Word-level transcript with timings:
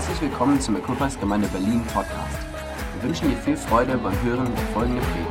Herzlich 0.00 0.30
willkommen 0.30 0.58
zum 0.58 0.76
Equippers 0.76 1.20
Gemeinde 1.20 1.46
Berlin 1.48 1.82
Podcast. 1.92 2.38
Wir 2.94 3.02
wünschen 3.02 3.28
dir 3.28 3.36
viel 3.36 3.54
Freude 3.54 3.98
beim 3.98 4.18
Hören 4.22 4.46
der 4.46 4.64
folgenden 4.68 5.04
Predigt. 5.04 5.28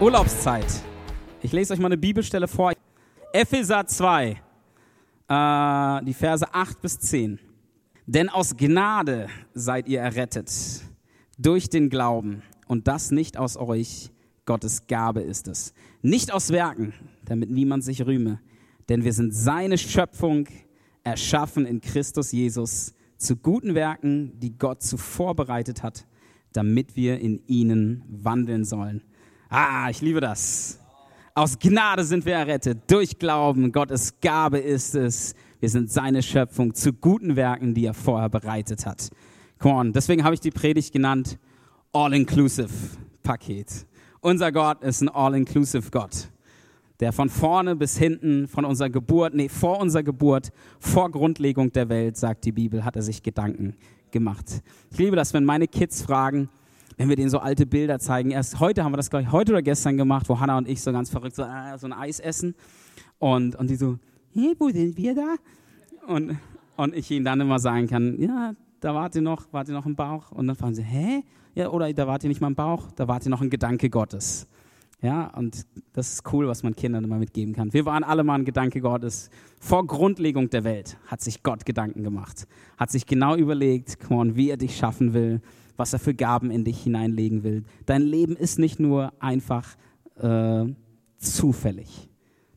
Urlaubszeit. 0.00 0.64
Ich 1.42 1.52
lese 1.52 1.74
euch 1.74 1.78
mal 1.78 1.88
eine 1.88 1.98
Bibelstelle 1.98 2.48
vor. 2.48 2.72
Epheser 3.34 3.86
2, 3.86 4.40
äh, 5.28 6.04
die 6.06 6.14
Verse 6.14 6.46
8 6.50 6.80
bis 6.80 6.98
10. 7.00 7.38
Denn 8.06 8.30
aus 8.30 8.56
Gnade 8.56 9.28
seid 9.52 9.88
ihr 9.88 10.00
errettet, 10.00 10.87
durch 11.38 11.70
den 11.70 11.88
Glauben. 11.88 12.42
Und 12.66 12.88
das 12.88 13.10
nicht 13.10 13.38
aus 13.38 13.56
euch, 13.56 14.10
Gottes 14.44 14.86
Gabe 14.86 15.20
ist 15.20 15.48
es. 15.48 15.72
Nicht 16.02 16.32
aus 16.32 16.50
Werken, 16.50 16.92
damit 17.24 17.50
niemand 17.50 17.84
sich 17.84 18.04
rühme. 18.04 18.40
Denn 18.88 19.04
wir 19.04 19.12
sind 19.12 19.34
seine 19.34 19.78
Schöpfung, 19.78 20.48
erschaffen 21.04 21.64
in 21.64 21.80
Christus 21.80 22.32
Jesus 22.32 22.94
zu 23.16 23.36
guten 23.36 23.74
Werken, 23.74 24.38
die 24.40 24.56
Gott 24.56 24.82
zuvor 24.82 25.34
bereitet 25.34 25.82
hat, 25.82 26.06
damit 26.52 26.96
wir 26.96 27.18
in 27.18 27.42
ihnen 27.46 28.04
wandeln 28.08 28.64
sollen. 28.64 29.02
Ah, 29.48 29.88
ich 29.90 30.00
liebe 30.00 30.20
das. 30.20 30.78
Aus 31.34 31.58
Gnade 31.58 32.04
sind 32.04 32.26
wir 32.26 32.34
errettet, 32.34 32.90
durch 32.90 33.18
Glauben. 33.18 33.70
Gottes 33.72 34.20
Gabe 34.20 34.58
ist 34.58 34.94
es. 34.94 35.34
Wir 35.60 35.68
sind 35.68 35.90
seine 35.90 36.22
Schöpfung 36.22 36.74
zu 36.74 36.92
guten 36.92 37.36
Werken, 37.36 37.74
die 37.74 37.86
er 37.86 37.94
vorher 37.94 38.28
bereitet 38.28 38.86
hat. 38.86 39.10
Come 39.58 39.74
on. 39.74 39.92
Deswegen 39.92 40.22
habe 40.22 40.34
ich 40.34 40.40
die 40.40 40.50
Predigt 40.50 40.92
genannt 40.92 41.38
All-Inclusive 41.92 42.70
Paket. 43.22 43.86
Unser 44.20 44.52
Gott 44.52 44.82
ist 44.82 45.00
ein 45.00 45.08
All-Inclusive 45.08 45.90
Gott, 45.90 46.28
der 47.00 47.12
von 47.12 47.28
vorne 47.28 47.74
bis 47.74 47.98
hinten, 47.98 48.46
von 48.46 48.64
unserer 48.64 48.90
Geburt, 48.90 49.34
nee, 49.34 49.48
vor 49.48 49.80
unserer 49.80 50.02
Geburt, 50.04 50.50
vor 50.78 51.10
Grundlegung 51.10 51.72
der 51.72 51.88
Welt, 51.88 52.16
sagt 52.16 52.44
die 52.44 52.52
Bibel, 52.52 52.84
hat 52.84 52.96
er 52.96 53.02
sich 53.02 53.22
Gedanken 53.22 53.74
gemacht. 54.10 54.62
Ich 54.90 54.98
liebe 54.98 55.16
das, 55.16 55.34
wenn 55.34 55.44
meine 55.44 55.66
Kids 55.66 56.02
fragen, 56.02 56.48
wenn 56.96 57.08
wir 57.08 57.16
denen 57.16 57.30
so 57.30 57.38
alte 57.38 57.66
Bilder 57.66 57.98
zeigen. 57.98 58.30
Erst 58.30 58.60
heute 58.60 58.84
haben 58.84 58.92
wir 58.92 58.96
das, 58.96 59.10
glaube 59.10 59.24
ich, 59.24 59.32
heute 59.32 59.52
oder 59.52 59.62
gestern 59.62 59.96
gemacht, 59.96 60.28
wo 60.28 60.38
Hannah 60.38 60.58
und 60.58 60.68
ich 60.68 60.80
so 60.82 60.92
ganz 60.92 61.10
verrückt 61.10 61.36
so, 61.36 61.42
äh, 61.42 61.78
so 61.78 61.86
ein 61.86 61.92
Eis 61.92 62.20
essen. 62.20 62.54
Und, 63.18 63.56
und 63.56 63.70
die 63.70 63.76
so, 63.76 63.98
hey, 64.32 64.54
wo 64.58 64.68
sind 64.70 64.96
wir 64.96 65.14
da? 65.14 65.34
Und, 66.06 66.36
und 66.76 66.94
ich 66.94 67.10
ihnen 67.10 67.24
dann 67.24 67.40
immer 67.40 67.58
sagen 67.58 67.88
kann, 67.88 68.20
ja, 68.20 68.54
da 68.80 68.94
wart 68.94 69.14
ihr 69.14 69.22
noch, 69.22 69.52
wart 69.52 69.68
ihr 69.68 69.74
noch 69.74 69.86
im 69.86 69.96
Bauch? 69.96 70.30
Und 70.32 70.46
dann 70.46 70.56
fragen 70.56 70.74
sie, 70.74 70.82
hä? 70.82 71.22
Ja, 71.54 71.70
oder 71.70 71.92
da 71.92 72.06
wart 72.06 72.24
ihr 72.24 72.28
nicht 72.28 72.40
mal 72.40 72.48
im 72.48 72.54
Bauch, 72.54 72.90
da 72.92 73.08
wart 73.08 73.26
ihr 73.26 73.30
noch 73.30 73.40
ein 73.40 73.50
Gedanke 73.50 73.90
Gottes. 73.90 74.46
Ja, 75.00 75.28
und 75.36 75.64
das 75.92 76.12
ist 76.12 76.32
cool, 76.32 76.48
was 76.48 76.64
man 76.64 76.74
Kindern 76.74 77.04
immer 77.04 77.18
mitgeben 77.18 77.54
kann. 77.54 77.72
Wir 77.72 77.86
waren 77.86 78.02
alle 78.02 78.24
mal 78.24 78.34
ein 78.34 78.44
Gedanke 78.44 78.80
Gottes. 78.80 79.30
Vor 79.60 79.86
Grundlegung 79.86 80.50
der 80.50 80.64
Welt 80.64 80.96
hat 81.06 81.20
sich 81.20 81.44
Gott 81.44 81.64
Gedanken 81.64 82.02
gemacht, 82.02 82.48
hat 82.76 82.90
sich 82.90 83.06
genau 83.06 83.36
überlegt, 83.36 83.98
on, 84.10 84.34
wie 84.34 84.50
er 84.50 84.56
dich 84.56 84.76
schaffen 84.76 85.14
will, 85.14 85.40
was 85.76 85.92
er 85.92 86.00
für 86.00 86.14
Gaben 86.14 86.50
in 86.50 86.64
dich 86.64 86.82
hineinlegen 86.82 87.44
will. 87.44 87.64
Dein 87.86 88.02
Leben 88.02 88.34
ist 88.34 88.58
nicht 88.58 88.80
nur 88.80 89.12
einfach 89.20 89.76
äh, 90.16 90.64
zufällig. 91.18 92.08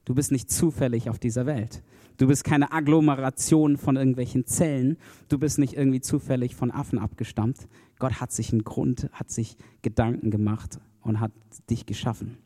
Du 0.05 0.15
bist 0.15 0.31
nicht 0.31 0.49
zufällig 0.49 1.09
auf 1.11 1.19
dieser 1.19 1.45
Welt. 1.45 1.83
Du 2.21 2.27
bist 2.27 2.43
keine 2.43 2.71
Agglomeration 2.71 3.77
von 3.77 3.95
irgendwelchen 3.95 4.45
Zellen. 4.45 4.97
Du 5.27 5.39
bist 5.39 5.57
nicht 5.57 5.73
irgendwie 5.73 6.01
zufällig 6.01 6.55
von 6.55 6.69
Affen 6.69 6.99
abgestammt. 6.99 7.67
Gott 7.97 8.21
hat 8.21 8.31
sich 8.31 8.51
einen 8.51 8.63
Grund, 8.63 9.09
hat 9.11 9.31
sich 9.31 9.57
Gedanken 9.81 10.29
gemacht 10.29 10.79
und 11.01 11.19
hat 11.19 11.31
dich 11.71 11.87
geschaffen. 11.87 12.37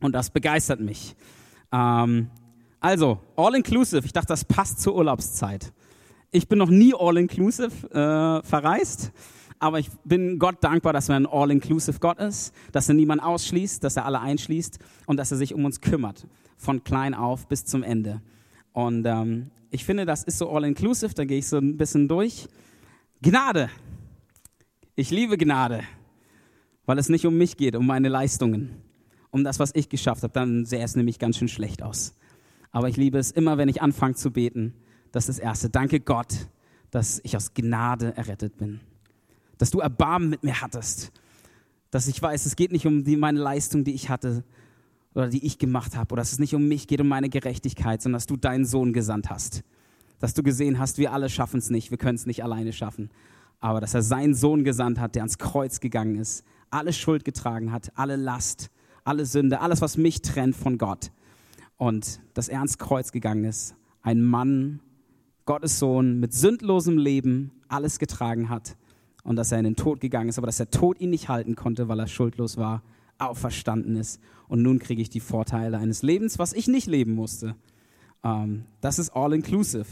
Und 0.00 0.12
das 0.12 0.30
begeistert 0.30 0.80
mich. 0.80 1.14
Ähm, 1.70 2.30
also, 2.80 3.20
all-inclusive. 3.36 4.04
Ich 4.04 4.12
dachte, 4.12 4.26
das 4.26 4.44
passt 4.44 4.80
zur 4.80 4.96
Urlaubszeit. 4.96 5.72
Ich 6.32 6.48
bin 6.48 6.58
noch 6.58 6.70
nie 6.70 6.92
all-inclusive 6.92 7.88
äh, 7.92 8.44
verreist. 8.44 9.12
Aber 9.60 9.78
ich 9.78 9.88
bin 10.02 10.40
Gott 10.40 10.64
dankbar, 10.64 10.92
dass 10.92 11.08
er 11.08 11.14
ein 11.14 11.26
All-Inclusive 11.26 12.00
Gott 12.00 12.18
ist, 12.18 12.52
dass 12.72 12.88
er 12.88 12.96
niemanden 12.96 13.22
ausschließt, 13.24 13.84
dass 13.84 13.96
er 13.96 14.04
alle 14.04 14.20
einschließt 14.20 14.80
und 15.06 15.16
dass 15.16 15.30
er 15.30 15.38
sich 15.38 15.54
um 15.54 15.64
uns 15.64 15.80
kümmert, 15.80 16.26
von 16.56 16.82
klein 16.82 17.14
auf 17.14 17.46
bis 17.46 17.64
zum 17.64 17.84
Ende. 17.84 18.20
Und 18.76 19.06
ähm, 19.06 19.50
ich 19.70 19.86
finde, 19.86 20.04
das 20.04 20.22
ist 20.24 20.36
so 20.36 20.50
All-Inclusive, 20.50 21.14
da 21.14 21.24
gehe 21.24 21.38
ich 21.38 21.48
so 21.48 21.56
ein 21.56 21.78
bisschen 21.78 22.08
durch. 22.08 22.46
Gnade. 23.22 23.70
Ich 24.94 25.10
liebe 25.10 25.38
Gnade, 25.38 25.82
weil 26.84 26.98
es 26.98 27.08
nicht 27.08 27.24
um 27.24 27.38
mich 27.38 27.56
geht, 27.56 27.74
um 27.74 27.86
meine 27.86 28.10
Leistungen, 28.10 28.82
um 29.30 29.44
das, 29.44 29.58
was 29.58 29.70
ich 29.74 29.88
geschafft 29.88 30.22
habe. 30.22 30.34
Dann 30.34 30.66
sähe 30.66 30.84
es 30.84 30.94
nämlich 30.94 31.18
ganz 31.18 31.38
schön 31.38 31.48
schlecht 31.48 31.82
aus. 31.82 32.14
Aber 32.70 32.90
ich 32.90 32.98
liebe 32.98 33.16
es 33.16 33.30
immer, 33.30 33.56
wenn 33.56 33.70
ich 33.70 33.80
anfange 33.80 34.14
zu 34.14 34.30
beten. 34.30 34.74
Das 35.10 35.30
ist 35.30 35.38
das 35.38 35.44
Erste. 35.44 35.70
Danke 35.70 36.00
Gott, 36.00 36.48
dass 36.90 37.20
ich 37.24 37.34
aus 37.34 37.54
Gnade 37.54 38.14
errettet 38.14 38.58
bin 38.58 38.80
dass 39.58 39.70
du 39.70 39.80
Erbarmen 39.80 40.28
mit 40.28 40.44
mir 40.44 40.60
hattest, 40.60 41.12
dass 41.90 42.08
ich 42.08 42.20
weiß, 42.20 42.46
es 42.46 42.56
geht 42.56 42.72
nicht 42.72 42.86
um 42.86 43.04
die, 43.04 43.16
meine 43.16 43.40
Leistung, 43.40 43.84
die 43.84 43.94
ich 43.94 44.10
hatte 44.10 44.44
oder 45.16 45.28
die 45.28 45.44
ich 45.44 45.58
gemacht 45.58 45.96
habe, 45.96 46.12
oder 46.12 46.20
dass 46.20 46.32
es 46.32 46.38
nicht 46.38 46.54
um 46.54 46.68
mich 46.68 46.86
geht, 46.86 47.00
um 47.00 47.08
meine 47.08 47.28
Gerechtigkeit, 47.28 48.02
sondern 48.02 48.16
dass 48.16 48.26
du 48.26 48.36
deinen 48.36 48.66
Sohn 48.66 48.92
gesandt 48.92 49.30
hast, 49.30 49.62
dass 50.18 50.34
du 50.34 50.42
gesehen 50.42 50.78
hast, 50.78 50.98
wir 50.98 51.12
alle 51.12 51.28
schaffen 51.30 51.58
es 51.58 51.70
nicht, 51.70 51.90
wir 51.90 51.98
können 51.98 52.16
es 52.16 52.26
nicht 52.26 52.44
alleine 52.44 52.72
schaffen, 52.72 53.10
aber 53.60 53.80
dass 53.80 53.94
er 53.94 54.02
seinen 54.02 54.34
Sohn 54.34 54.62
gesandt 54.62 55.00
hat, 55.00 55.14
der 55.14 55.22
ans 55.22 55.38
Kreuz 55.38 55.80
gegangen 55.80 56.16
ist, 56.16 56.44
alle 56.70 56.92
Schuld 56.92 57.24
getragen 57.24 57.72
hat, 57.72 57.92
alle 57.94 58.16
Last, 58.16 58.70
alle 59.04 59.24
Sünde, 59.24 59.60
alles, 59.60 59.80
was 59.80 59.96
mich 59.96 60.20
trennt 60.20 60.56
von 60.56 60.78
Gott. 60.78 61.12
Und 61.78 62.20
dass 62.34 62.48
er 62.48 62.58
ans 62.58 62.78
Kreuz 62.78 63.12
gegangen 63.12 63.44
ist, 63.44 63.74
ein 64.02 64.22
Mann, 64.22 64.80
Gottes 65.46 65.78
Sohn 65.78 66.20
mit 66.20 66.34
sündlosem 66.34 66.98
Leben, 66.98 67.52
alles 67.68 67.98
getragen 67.98 68.48
hat 68.48 68.76
und 69.22 69.36
dass 69.36 69.52
er 69.52 69.58
in 69.58 69.64
den 69.64 69.76
Tod 69.76 70.00
gegangen 70.00 70.28
ist, 70.28 70.38
aber 70.38 70.46
dass 70.46 70.56
der 70.58 70.70
Tod 70.70 71.00
ihn 71.00 71.10
nicht 71.10 71.28
halten 71.28 71.54
konnte, 71.54 71.88
weil 71.88 72.00
er 72.00 72.06
schuldlos 72.06 72.56
war, 72.56 72.82
auferstanden 73.18 73.96
ist. 73.96 74.20
Und 74.48 74.62
nun 74.62 74.78
kriege 74.78 75.02
ich 75.02 75.10
die 75.10 75.20
Vorteile 75.20 75.78
eines 75.78 76.02
Lebens, 76.02 76.38
was 76.38 76.52
ich 76.52 76.68
nicht 76.68 76.86
leben 76.86 77.14
musste. 77.14 77.56
Ähm, 78.22 78.64
das 78.80 78.98
ist 78.98 79.10
all 79.10 79.32
inclusive. 79.32 79.86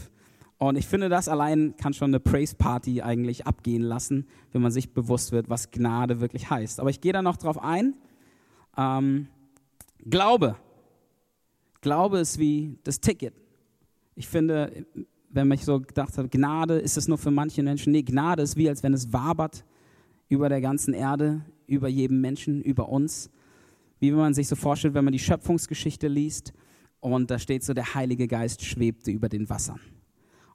Und 0.57 0.77
ich 0.77 0.87
finde, 0.87 1.09
das 1.09 1.27
allein 1.27 1.75
kann 1.75 1.93
schon 1.93 2.11
eine 2.11 2.19
Praise 2.19 2.55
Party 2.55 3.01
eigentlich 3.01 3.45
abgehen 3.45 3.81
lassen, 3.81 4.27
wenn 4.51 4.61
man 4.61 4.71
sich 4.71 4.93
bewusst 4.93 5.31
wird, 5.31 5.49
was 5.49 5.71
Gnade 5.71 6.21
wirklich 6.21 6.49
heißt. 6.49 6.79
Aber 6.79 6.89
ich 6.89 7.01
gehe 7.01 7.11
da 7.11 7.21
noch 7.21 7.37
drauf 7.37 7.61
ein. 7.61 7.95
Ähm, 8.77 9.27
Glaube. 10.05 10.55
Glaube 11.81 12.19
ist 12.19 12.39
wie 12.39 12.79
das 12.83 13.01
Ticket. 13.01 13.33
Ich 14.15 14.27
finde, 14.27 14.85
wenn 15.29 15.47
man 15.47 15.57
so 15.57 15.81
gedacht 15.81 16.17
hat, 16.17 16.31
Gnade 16.31 16.79
ist 16.79 16.97
es 16.97 17.07
nur 17.07 17.17
für 17.17 17.31
manche 17.31 17.61
Menschen. 17.61 17.91
Nee, 17.91 18.03
Gnade 18.03 18.43
ist 18.43 18.55
wie, 18.55 18.69
als 18.69 18.81
wenn 18.81 18.93
es 18.93 19.11
wabert 19.11 19.65
über 20.29 20.47
der 20.47 20.61
ganzen 20.61 20.93
Erde, 20.93 21.41
über 21.67 21.87
jedem 21.87 22.21
Menschen, 22.21 22.61
über 22.61 22.89
uns. 22.89 23.29
Wie 23.99 24.11
man 24.11 24.33
sich 24.33 24.47
so 24.47 24.55
vorstellt, 24.55 24.93
wenn 24.93 25.05
man 25.05 25.13
die 25.13 25.19
Schöpfungsgeschichte 25.19 26.07
liest 26.07 26.53
und 26.99 27.29
da 27.29 27.39
steht 27.39 27.63
so, 27.63 27.73
der 27.73 27.93
Heilige 27.93 28.27
Geist 28.27 28.63
schwebte 28.63 29.11
über 29.11 29.29
den 29.29 29.49
Wassern. 29.49 29.79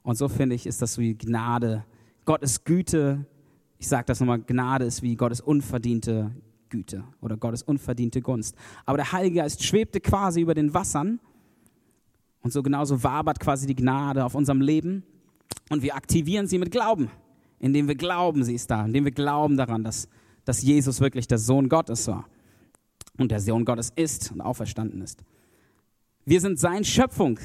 Und 0.03 0.17
so 0.17 0.27
finde 0.27 0.55
ich, 0.55 0.65
ist 0.65 0.81
das 0.81 0.97
wie 0.97 1.15
Gnade. 1.15 1.85
Gott 2.25 2.41
ist 2.41 2.65
Güte. 2.65 3.25
Ich 3.77 3.87
sage 3.87 4.05
das 4.05 4.19
nochmal, 4.19 4.41
Gnade 4.41 4.85
ist 4.85 5.01
wie 5.01 5.15
Gottes 5.15 5.41
unverdiente 5.41 6.31
Güte 6.69 7.03
oder 7.21 7.37
Gottes 7.37 7.63
unverdiente 7.63 8.21
Gunst. 8.21 8.55
Aber 8.85 8.97
der 8.97 9.11
Heilige 9.11 9.37
Geist 9.37 9.63
schwebte 9.63 10.01
quasi 10.01 10.41
über 10.41 10.53
den 10.53 10.73
Wassern 10.73 11.19
und 12.41 12.51
so 12.51 12.63
genauso 12.63 13.03
wabert 13.03 13.39
quasi 13.39 13.67
die 13.67 13.75
Gnade 13.75 14.25
auf 14.25 14.35
unserem 14.35 14.61
Leben. 14.61 15.03
Und 15.69 15.83
wir 15.83 15.95
aktivieren 15.95 16.47
sie 16.47 16.57
mit 16.57 16.71
Glauben, 16.71 17.09
indem 17.59 17.87
wir 17.87 17.95
glauben, 17.95 18.43
sie 18.43 18.55
ist 18.55 18.69
da, 18.69 18.85
indem 18.85 19.05
wir 19.05 19.11
glauben 19.11 19.57
daran, 19.57 19.83
dass, 19.83 20.09
dass 20.45 20.61
Jesus 20.61 20.99
wirklich 21.01 21.27
der 21.27 21.37
Sohn 21.37 21.69
Gottes 21.69 22.07
war 22.07 22.27
und 23.17 23.31
der 23.31 23.39
Sohn 23.39 23.65
Gottes 23.65 23.91
ist 23.95 24.31
und 24.31 24.41
auferstanden 24.41 25.01
ist. 25.01 25.23
Wir 26.25 26.41
sind 26.41 26.59
sein 26.59 26.83
Schöpfung, 26.83 27.39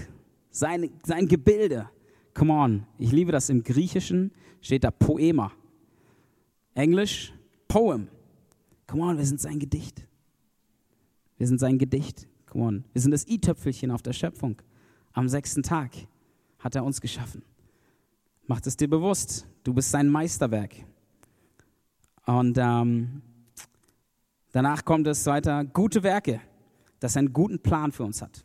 sein, 0.50 0.90
sein 1.04 1.28
Gebilde. 1.28 1.88
Come 2.34 2.52
on, 2.52 2.87
ich 2.98 3.12
liebe 3.12 3.32
das. 3.32 3.48
Im 3.48 3.62
Griechischen 3.62 4.32
steht 4.60 4.84
da 4.84 4.90
Poema. 4.90 5.52
Englisch 6.75 7.32
Poem. 7.69 8.08
Come 8.87 9.02
on, 9.02 9.19
wir 9.19 9.26
sind 9.26 9.40
sein 9.40 9.58
Gedicht. 9.58 10.06
Wir 11.38 11.46
sind 11.46 11.58
sein 11.58 11.78
Gedicht. 11.78 12.28
Come 12.46 12.64
on, 12.64 12.84
wir 12.92 13.02
sind 13.02 13.10
das 13.10 13.26
i-Töpfelchen 13.26 13.90
auf 13.90 14.02
der 14.02 14.12
Schöpfung. 14.12 14.60
Am 15.12 15.28
sechsten 15.28 15.62
Tag 15.62 15.92
hat 16.58 16.75
er 16.75 16.84
uns 16.84 17.00
geschaffen. 17.00 17.42
Macht 18.46 18.66
es 18.66 18.76
dir 18.76 18.88
bewusst, 18.88 19.46
du 19.64 19.75
bist 19.75 19.90
sein 19.90 20.08
Meisterwerk. 20.08 20.75
Und 22.26 22.58
ähm, 22.58 23.23
danach 24.52 24.84
kommt 24.84 25.06
es 25.06 25.25
weiter, 25.26 25.64
gute 25.64 26.02
Werke, 26.02 26.40
dass 27.00 27.17
er 27.17 27.20
einen 27.20 27.32
guten 27.32 27.61
Plan 27.61 27.93
für 27.93 28.05
uns 28.05 28.20
hat, 28.20 28.44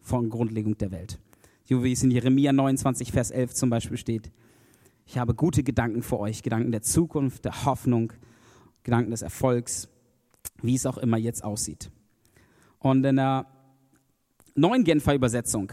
von 0.00 0.30
Grundlegung 0.30 0.78
der 0.78 0.90
Welt. 0.90 1.18
Wie 1.66 1.92
es 1.92 2.02
in 2.02 2.10
Jeremia 2.10 2.52
29, 2.52 3.12
Vers 3.12 3.30
11 3.30 3.54
zum 3.54 3.68
Beispiel 3.68 3.98
steht. 3.98 4.30
Ich 5.04 5.18
habe 5.18 5.34
gute 5.34 5.62
Gedanken 5.62 6.02
für 6.02 6.18
euch, 6.18 6.42
Gedanken 6.42 6.72
der 6.72 6.82
Zukunft, 6.82 7.44
der 7.44 7.64
Hoffnung 7.64 8.12
Gedanken 8.84 9.10
des 9.10 9.22
Erfolgs, 9.22 9.88
wie 10.62 10.74
es 10.74 10.86
auch 10.86 10.96
immer 10.96 11.18
jetzt 11.18 11.44
aussieht. 11.44 11.90
Und 12.78 13.04
in 13.04 13.16
der 13.16 13.46
neuen 14.54 14.84
Genfer 14.84 15.14
Übersetzung 15.14 15.72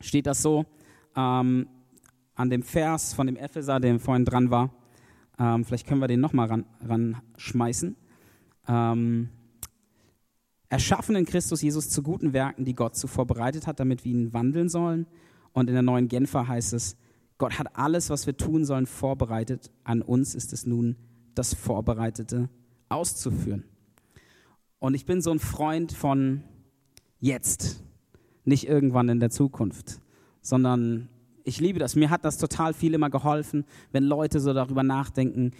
steht 0.00 0.26
das 0.26 0.42
so, 0.42 0.66
ähm, 1.16 1.68
an 2.34 2.50
dem 2.50 2.62
Vers 2.62 3.14
von 3.14 3.26
dem 3.26 3.36
Epheser, 3.36 3.80
der 3.80 3.98
vorhin 3.98 4.24
dran 4.24 4.50
war. 4.50 4.70
Ähm, 5.38 5.64
vielleicht 5.64 5.86
können 5.86 6.00
wir 6.00 6.08
den 6.08 6.20
nochmal 6.20 6.48
ran, 6.48 6.64
ranschmeißen. 6.86 7.96
Ähm, 8.68 9.28
erschaffen 10.68 11.16
in 11.16 11.26
Christus 11.26 11.62
Jesus 11.62 11.90
zu 11.90 12.02
guten 12.02 12.32
Werken, 12.32 12.64
die 12.64 12.74
Gott 12.74 12.96
zuvor 12.96 13.26
bereitet 13.26 13.66
hat, 13.66 13.80
damit 13.80 14.04
wir 14.04 14.12
ihn 14.12 14.32
wandeln 14.32 14.68
sollen. 14.68 15.06
Und 15.52 15.68
in 15.68 15.74
der 15.74 15.82
neuen 15.82 16.08
Genfer 16.08 16.48
heißt 16.48 16.72
es, 16.72 16.96
Gott 17.38 17.58
hat 17.58 17.76
alles, 17.76 18.10
was 18.10 18.26
wir 18.26 18.36
tun 18.36 18.64
sollen, 18.64 18.86
vorbereitet. 18.86 19.70
An 19.82 20.02
uns 20.02 20.34
ist 20.34 20.52
es 20.52 20.66
nun, 20.66 20.96
das 21.34 21.54
Vorbereitete 21.54 22.48
auszuführen. 22.88 23.64
Und 24.78 24.94
ich 24.94 25.06
bin 25.06 25.20
so 25.20 25.30
ein 25.30 25.38
Freund 25.38 25.92
von 25.92 26.42
jetzt, 27.18 27.82
nicht 28.44 28.68
irgendwann 28.68 29.08
in 29.08 29.20
der 29.20 29.30
Zukunft, 29.30 30.00
sondern 30.42 31.08
ich 31.44 31.60
liebe 31.60 31.78
das. 31.78 31.94
Mir 31.94 32.10
hat 32.10 32.24
das 32.24 32.38
total 32.38 32.72
viel 32.74 32.94
immer 32.94 33.10
geholfen, 33.10 33.64
wenn 33.92 34.02
Leute 34.02 34.40
so 34.40 34.52
darüber 34.52 34.82
nachdenken, 34.82 35.52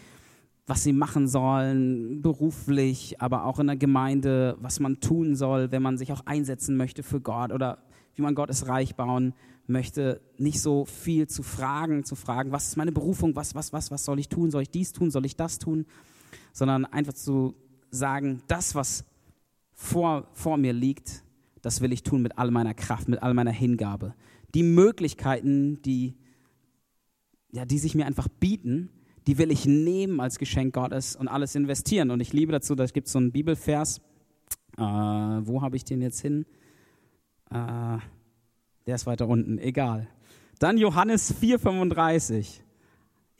was 0.66 0.82
sie 0.82 0.94
machen 0.94 1.28
sollen, 1.28 2.22
beruflich, 2.22 3.20
aber 3.20 3.44
auch 3.44 3.58
in 3.58 3.66
der 3.66 3.76
Gemeinde, 3.76 4.56
was 4.60 4.80
man 4.80 4.98
tun 5.00 5.36
soll, 5.36 5.70
wenn 5.72 5.82
man 5.82 5.98
sich 5.98 6.10
auch 6.12 6.24
einsetzen 6.24 6.76
möchte 6.76 7.02
für 7.02 7.20
Gott 7.20 7.52
oder 7.52 7.78
wie 8.14 8.22
man 8.22 8.34
Gottes 8.34 8.66
Reich 8.66 8.96
bauen 8.96 9.34
möchte, 9.66 10.22
nicht 10.38 10.60
so 10.60 10.86
viel 10.86 11.26
zu 11.26 11.42
fragen, 11.42 12.04
zu 12.04 12.14
fragen, 12.14 12.50
was 12.50 12.68
ist 12.68 12.76
meine 12.76 12.92
Berufung, 12.92 13.36
was, 13.36 13.54
was, 13.54 13.72
was, 13.72 13.90
was 13.90 14.04
soll 14.04 14.18
ich 14.18 14.28
tun, 14.28 14.50
soll 14.50 14.62
ich 14.62 14.70
dies 14.70 14.92
tun, 14.92 15.10
soll 15.10 15.26
ich 15.26 15.36
das 15.36 15.58
tun, 15.58 15.84
sondern 16.52 16.86
einfach 16.86 17.14
zu 17.14 17.54
sagen, 17.90 18.42
das, 18.46 18.74
was 18.74 19.04
vor, 19.72 20.28
vor 20.32 20.56
mir 20.56 20.72
liegt, 20.72 21.24
das 21.60 21.80
will 21.80 21.92
ich 21.92 22.02
tun 22.02 22.22
mit 22.22 22.38
all 22.38 22.50
meiner 22.50 22.74
Kraft, 22.74 23.08
mit 23.08 23.22
all 23.22 23.34
meiner 23.34 23.50
Hingabe. 23.50 24.14
Die 24.54 24.62
Möglichkeiten, 24.62 25.82
die, 25.82 26.16
ja, 27.50 27.64
die 27.64 27.78
sich 27.78 27.94
mir 27.94 28.06
einfach 28.06 28.28
bieten, 28.28 28.90
die 29.26 29.38
will 29.38 29.50
ich 29.50 29.66
nehmen 29.66 30.20
als 30.20 30.38
Geschenk 30.38 30.74
Gottes 30.74 31.16
und 31.16 31.28
alles 31.28 31.54
investieren. 31.54 32.10
Und 32.10 32.20
ich 32.20 32.32
liebe 32.32 32.52
dazu, 32.52 32.74
da 32.74 32.84
gibt 32.86 33.06
es 33.06 33.12
so 33.12 33.18
einen 33.18 33.32
Bibelvers. 33.32 34.00
Äh, 34.76 34.82
wo 34.82 35.62
habe 35.62 35.76
ich 35.76 35.84
den 35.84 36.02
jetzt 36.02 36.20
hin? 36.20 36.46
Äh, 37.50 37.98
der 38.86 38.94
ist 38.94 39.06
weiter 39.06 39.28
unten, 39.28 39.58
egal. 39.58 40.08
Dann 40.58 40.78
Johannes 40.78 41.34
4,35. 41.40 42.60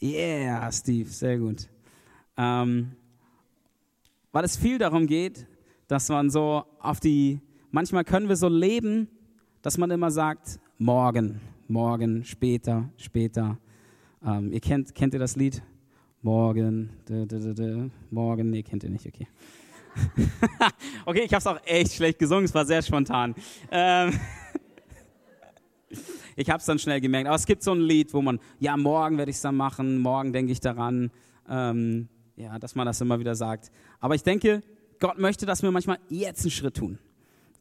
Yeah, 0.02 0.70
Steve, 0.72 1.08
sehr 1.08 1.38
gut. 1.38 1.69
Ähm, 2.37 2.93
weil 4.32 4.44
es 4.44 4.56
viel 4.56 4.78
darum 4.78 5.06
geht, 5.06 5.46
dass 5.87 6.08
man 6.08 6.31
so 6.31 6.64
auf 6.81 6.99
die, 7.00 7.40
manchmal 7.70 8.05
können 8.05 8.28
wir 8.28 8.37
so 8.37 8.49
leben, 8.49 9.08
dass 9.62 9.78
man 9.78 9.90
immer 9.90 10.10
sagt, 10.10 10.58
morgen, 10.79 11.41
morgen, 11.69 12.25
später, 12.25 12.88
später. 12.97 13.59
Ähm, 14.25 14.53
ihr 14.53 14.61
kennt, 14.61 14.94
kennt 14.94 15.15
ihr 15.15 15.21
das 15.21 15.37
Lied? 15.37 15.62
Morgen, 16.23 16.91
dü, 17.09 17.26
dü, 17.26 17.55
dü, 17.55 17.91
morgen, 18.11 18.50
nee, 18.50 18.62
kennt 18.62 18.82
ihr 18.85 18.91
nicht, 18.91 19.06
okay. 19.06 19.29
okay, 21.06 21.23
ich 21.25 21.32
habe 21.32 21.38
es 21.38 21.47
auch 21.47 21.61
echt 21.65 21.93
schlecht 21.93 22.19
gesungen, 22.19 22.44
es 22.44 22.55
war 22.55 22.65
sehr 22.65 22.82
spontan. 22.82 23.35
Ähm, 23.71 24.19
ich 26.37 26.50
habe 26.50 26.59
es 26.59 26.65
dann 26.65 26.79
schnell 26.79 27.00
gemerkt. 27.00 27.29
Aber 27.29 27.37
es 27.37 27.47
gibt 27.47 27.62
so 27.62 27.73
ein 27.73 27.81
Lied, 27.81 28.12
wo 28.12 28.23
man, 28.23 28.41
ja, 28.59 28.77
morgen 28.77 29.19
werde 29.19 29.31
ich 29.31 29.37
es 29.37 29.43
dann 29.43 29.56
machen, 29.56 29.99
morgen 29.99 30.32
denke 30.32 30.50
ich 30.50 30.61
daran, 30.61 31.11
ähm, 31.49 32.09
ja, 32.37 32.59
dass 32.59 32.75
man 32.75 32.87
das 32.87 33.00
immer 33.00 33.20
wieder 33.20 33.37
sagt. 33.37 33.70
Aber 34.00 34.15
ich 34.15 34.23
denke, 34.23 34.62
Gott 34.99 35.19
möchte, 35.19 35.47
dass 35.47 35.62
wir 35.62 35.70
manchmal 35.70 35.99
jetzt 36.09 36.43
einen 36.43 36.50
Schritt 36.50 36.77
tun. 36.77 36.99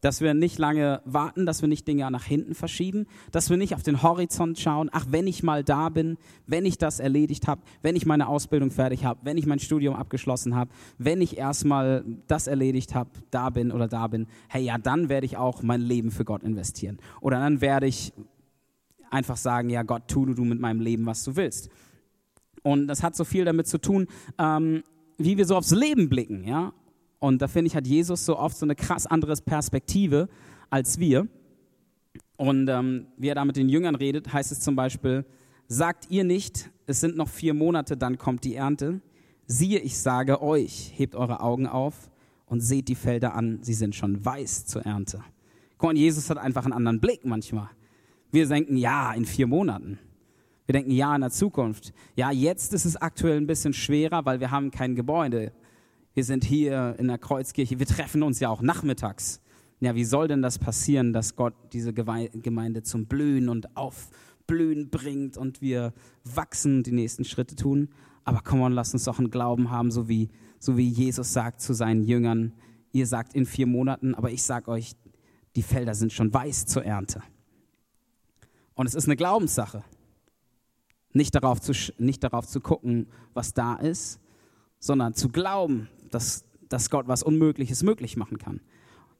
Dass 0.04 0.20
wir 0.20 0.34
nicht 0.34 0.60
lange 0.60 1.02
warten, 1.06 1.46
dass 1.46 1.62
wir 1.62 1.70
nicht 1.70 1.88
Dinge 1.88 2.12
nach 2.12 2.26
hinten 2.26 2.56
verschieben, 2.56 3.08
dass 3.32 3.50
wir 3.50 3.56
nicht 3.56 3.74
auf 3.74 3.84
den 3.84 4.04
Horizont 4.04 4.60
schauen, 4.60 4.90
ach, 4.92 5.06
wenn 5.10 5.28
ich 5.28 5.44
mal 5.44 5.64
da 5.64 5.88
bin, 5.88 6.18
wenn 6.46 6.66
ich 6.66 6.78
das 6.78 7.00
erledigt 7.00 7.48
habe, 7.48 7.62
wenn 7.82 7.96
ich 7.96 8.06
meine 8.06 8.28
Ausbildung 8.28 8.70
fertig 8.70 9.06
habe, 9.06 9.22
wenn 9.24 9.38
ich 9.38 9.46
mein 9.46 9.60
Studium 9.60 9.96
abgeschlossen 9.96 10.56
habe, 10.56 10.72
wenn 10.98 11.22
ich 11.22 11.38
erstmal 11.38 12.04
das 12.28 12.48
erledigt 12.48 12.94
habe, 12.94 13.12
da 13.32 13.50
bin 13.50 13.72
oder 13.72 13.88
da 13.88 14.08
bin, 14.08 14.28
hey, 14.50 14.64
ja, 14.64 14.78
dann 14.78 15.08
werde 15.08 15.26
ich 15.26 15.38
auch 15.38 15.64
mein 15.64 15.80
Leben 15.80 16.12
für 16.12 16.26
Gott 16.26 16.44
investieren. 16.44 17.00
Oder 17.22 17.40
dann 17.40 17.62
werde 17.62 17.88
ich 17.88 18.12
einfach 19.10 19.38
sagen, 19.38 19.70
ja 19.70 19.84
Gott, 19.84 20.10
tu 20.10 20.26
du 20.26 20.44
mit 20.44 20.60
meinem 20.60 20.82
Leben, 20.82 21.06
was 21.06 21.24
du 21.24 21.38
willst. 21.38 21.70
Und 22.62 22.88
das 22.88 23.04
hat 23.04 23.16
so 23.16 23.24
viel 23.24 23.46
damit 23.46 23.68
zu 23.68 23.78
tun, 23.78 24.08
ähm, 24.38 24.84
wie 25.18 25.38
wir 25.38 25.46
so 25.46 25.56
aufs 25.56 25.72
Leben 25.72 26.10
blicken, 26.10 26.46
ja. 26.46 26.74
Und 27.24 27.42
da 27.42 27.48
finde 27.48 27.68
ich, 27.68 27.76
hat 27.78 27.88
Jesus 27.88 28.26
so 28.26 28.38
oft 28.38 28.58
so 28.58 28.66
eine 28.66 28.76
krass 28.76 29.08
andere 29.08 29.34
Perspektive 29.38 30.28
als 30.70 31.00
wir. 31.00 31.30
Und 32.36 32.68
ähm, 32.68 33.08
wie 33.16 33.30
er 33.30 33.36
da 33.36 33.46
mit 33.46 33.56
den 33.56 33.70
Jüngern 33.70 33.96
redet, 33.96 34.34
heißt 34.34 34.52
es 34.52 34.60
zum 34.60 34.76
Beispiel, 34.76 35.24
sagt 35.70 36.12
ihr 36.12 36.26
nicht, 36.26 36.70
es 36.86 37.00
sind 37.00 37.16
noch 37.16 37.30
vier 37.30 37.54
Monate, 37.54 37.96
dann 37.96 38.18
kommt 38.18 38.44
die 38.44 38.56
Ernte. 38.56 39.00
Siehe, 39.48 39.80
ich 39.80 39.98
sage 39.98 40.42
euch, 40.42 40.92
hebt 40.98 41.16
eure 41.16 41.40
Augen 41.40 41.66
auf 41.66 42.12
und 42.46 42.60
seht 42.60 42.90
die 42.90 42.96
Felder 42.96 43.36
an, 43.36 43.60
sie 43.62 43.74
sind 43.74 43.96
schon 43.96 44.26
weiß 44.26 44.66
zur 44.66 44.82
Ernte. 44.82 45.24
Und 45.78 45.96
Jesus 45.96 46.30
hat 46.30 46.38
einfach 46.38 46.66
einen 46.66 46.74
anderen 46.74 47.00
Blick 47.00 47.24
manchmal. 47.24 47.70
Wir 48.32 48.50
denken, 48.50 48.76
ja, 48.76 49.14
in 49.14 49.24
vier 49.24 49.48
Monaten. 49.48 49.98
Wir 50.66 50.74
denken, 50.74 50.92
ja, 50.92 51.16
in 51.16 51.22
der 51.22 51.32
Zukunft. 51.32 51.94
Ja, 52.18 52.32
jetzt 52.32 52.74
ist 52.74 52.84
es 52.84 52.98
aktuell 52.98 53.38
ein 53.38 53.48
bisschen 53.48 53.72
schwerer, 53.72 54.26
weil 54.26 54.42
wir 54.42 54.52
haben 54.52 54.72
kein 54.72 54.94
Gebäude. 54.94 55.54
Wir 56.16 56.24
sind 56.24 56.44
hier 56.44 56.96
in 57.00 57.08
der 57.08 57.18
Kreuzkirche. 57.18 57.80
Wir 57.80 57.88
treffen 57.88 58.22
uns 58.22 58.40
ja 58.40 58.50
auch 58.50 58.62
nachmittags. 58.62 59.42
Ja, 59.80 59.96
wie 59.96 60.06
soll 60.06 60.28
denn 60.28 60.44
das 60.44 60.60
passieren, 60.60 61.12
dass 61.12 61.36
Gott 61.36 61.56
diese 61.74 61.92
Gemeinde 61.92 62.84
zum 62.84 63.08
Blühen 63.08 63.50
und 63.50 63.76
Aufblühen 63.76 64.90
bringt 64.90 65.38
und 65.38 65.62
wir 65.62 65.92
wachsen, 66.24 66.84
die 66.84 66.92
nächsten 66.92 67.26
Schritte 67.26 67.56
tun? 67.56 67.90
Aber 68.26 68.42
komm 68.44 68.62
on, 68.62 68.74
lass 68.74 68.94
uns 68.94 69.06
doch 69.06 69.18
einen 69.18 69.32
Glauben 69.32 69.72
haben, 69.72 69.92
so 69.92 70.08
wie, 70.08 70.30
so 70.60 70.78
wie 70.78 70.88
Jesus 70.88 71.34
sagt 71.34 71.62
zu 71.62 71.74
seinen 71.74 72.04
Jüngern. 72.04 72.54
Ihr 72.92 73.08
sagt 73.08 73.34
in 73.34 73.48
vier 73.48 73.66
Monaten, 73.66 74.14
aber 74.14 74.30
ich 74.30 74.44
sag 74.44 74.68
euch, 74.68 74.94
die 75.56 75.64
Felder 75.64 75.96
sind 75.96 76.14
schon 76.14 76.32
weiß 76.32 76.68
zur 76.68 76.86
Ernte. 76.86 77.24
Und 78.76 78.86
es 78.86 78.94
ist 78.94 79.06
eine 79.06 79.16
Glaubenssache. 79.16 79.84
Nicht 81.12 81.34
darauf 81.36 81.60
zu, 81.60 81.74
nicht 81.98 82.24
darauf 82.24 82.48
zu 82.48 82.62
gucken, 82.62 83.08
was 83.34 83.54
da 83.54 83.76
ist, 83.76 84.20
sondern 84.80 85.14
zu 85.14 85.30
glauben, 85.30 85.90
dass, 86.14 86.46
dass 86.70 86.90
Gott 86.90 87.08
was 87.08 87.24
Unmögliches 87.24 87.84
möglich 87.84 88.18
machen 88.18 88.38
kann. 88.38 88.62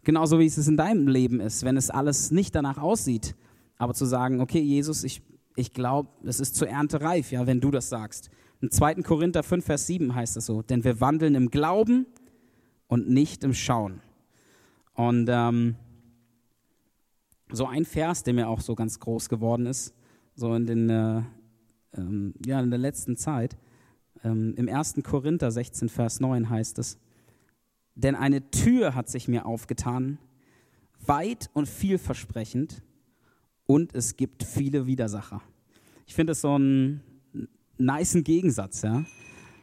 Genauso 0.04 0.40
wie 0.40 0.46
es 0.46 0.68
in 0.68 0.78
deinem 0.78 1.08
Leben 1.08 1.40
ist, 1.40 1.64
wenn 1.64 1.78
es 1.78 1.90
alles 1.90 2.32
nicht 2.32 2.56
danach 2.56 2.78
aussieht, 2.78 3.36
aber 3.78 3.94
zu 3.94 4.06
sagen, 4.06 4.42
okay, 4.42 4.60
Jesus, 4.60 5.04
ich, 5.04 5.22
ich 5.56 5.74
glaube, 5.74 6.10
es 6.26 6.40
ist 6.40 6.56
zur 6.56 6.68
Ernte 6.68 7.02
reif, 7.02 7.32
ja, 7.32 7.48
wenn 7.48 7.62
du 7.62 7.72
das 7.72 7.90
sagst. 7.90 8.30
Im 8.62 8.72
2. 8.72 8.96
Korinther 8.96 9.44
5, 9.44 9.66
Vers 9.66 9.88
7 9.88 10.14
heißt 10.14 10.38
es 10.38 10.46
so, 10.46 10.62
denn 10.62 10.84
wir 10.84 11.00
wandeln 11.02 11.36
im 11.36 11.50
Glauben 11.50 12.06
und 12.88 13.10
nicht 13.10 13.44
im 13.44 13.54
Schauen. 13.54 14.02
Und 14.94 15.28
ähm, 15.30 15.76
so 17.52 17.66
ein 17.66 17.86
Vers, 17.86 18.24
der 18.24 18.34
mir 18.34 18.48
auch 18.48 18.62
so 18.62 18.76
ganz 18.76 19.00
groß 19.00 19.30
geworden 19.30 19.66
ist, 19.66 19.94
so 20.36 20.54
in, 20.54 20.66
den, 20.66 20.90
äh, 20.90 21.22
ähm, 21.96 22.34
ja, 22.46 22.60
in 22.60 22.70
der 22.70 22.80
letzten 22.80 23.16
Zeit. 23.16 23.58
Ähm, 24.24 24.54
Im 24.56 24.70
1. 24.70 24.96
Korinther 25.04 25.52
16, 25.52 25.90
Vers 25.90 26.20
9 26.20 26.50
heißt 26.50 26.80
es, 26.80 26.98
denn 27.96 28.16
eine 28.16 28.50
Tür 28.50 28.96
hat 28.96 29.10
sich 29.10 29.28
mir 29.28 29.46
aufgetan, 29.46 30.18
weit 31.06 31.50
und 31.54 31.68
vielversprechend, 31.68 32.82
und 33.66 33.96
es 33.96 34.18
gibt 34.18 34.44
viele 34.44 34.88
Widersacher. 34.88 35.42
Ich 36.06 36.16
finde 36.16 36.34
es 36.34 36.42
so 36.42 36.56
einen 36.56 37.02
niceen 37.78 38.24
Gegensatz. 38.24 38.82
Ja? 38.82 39.06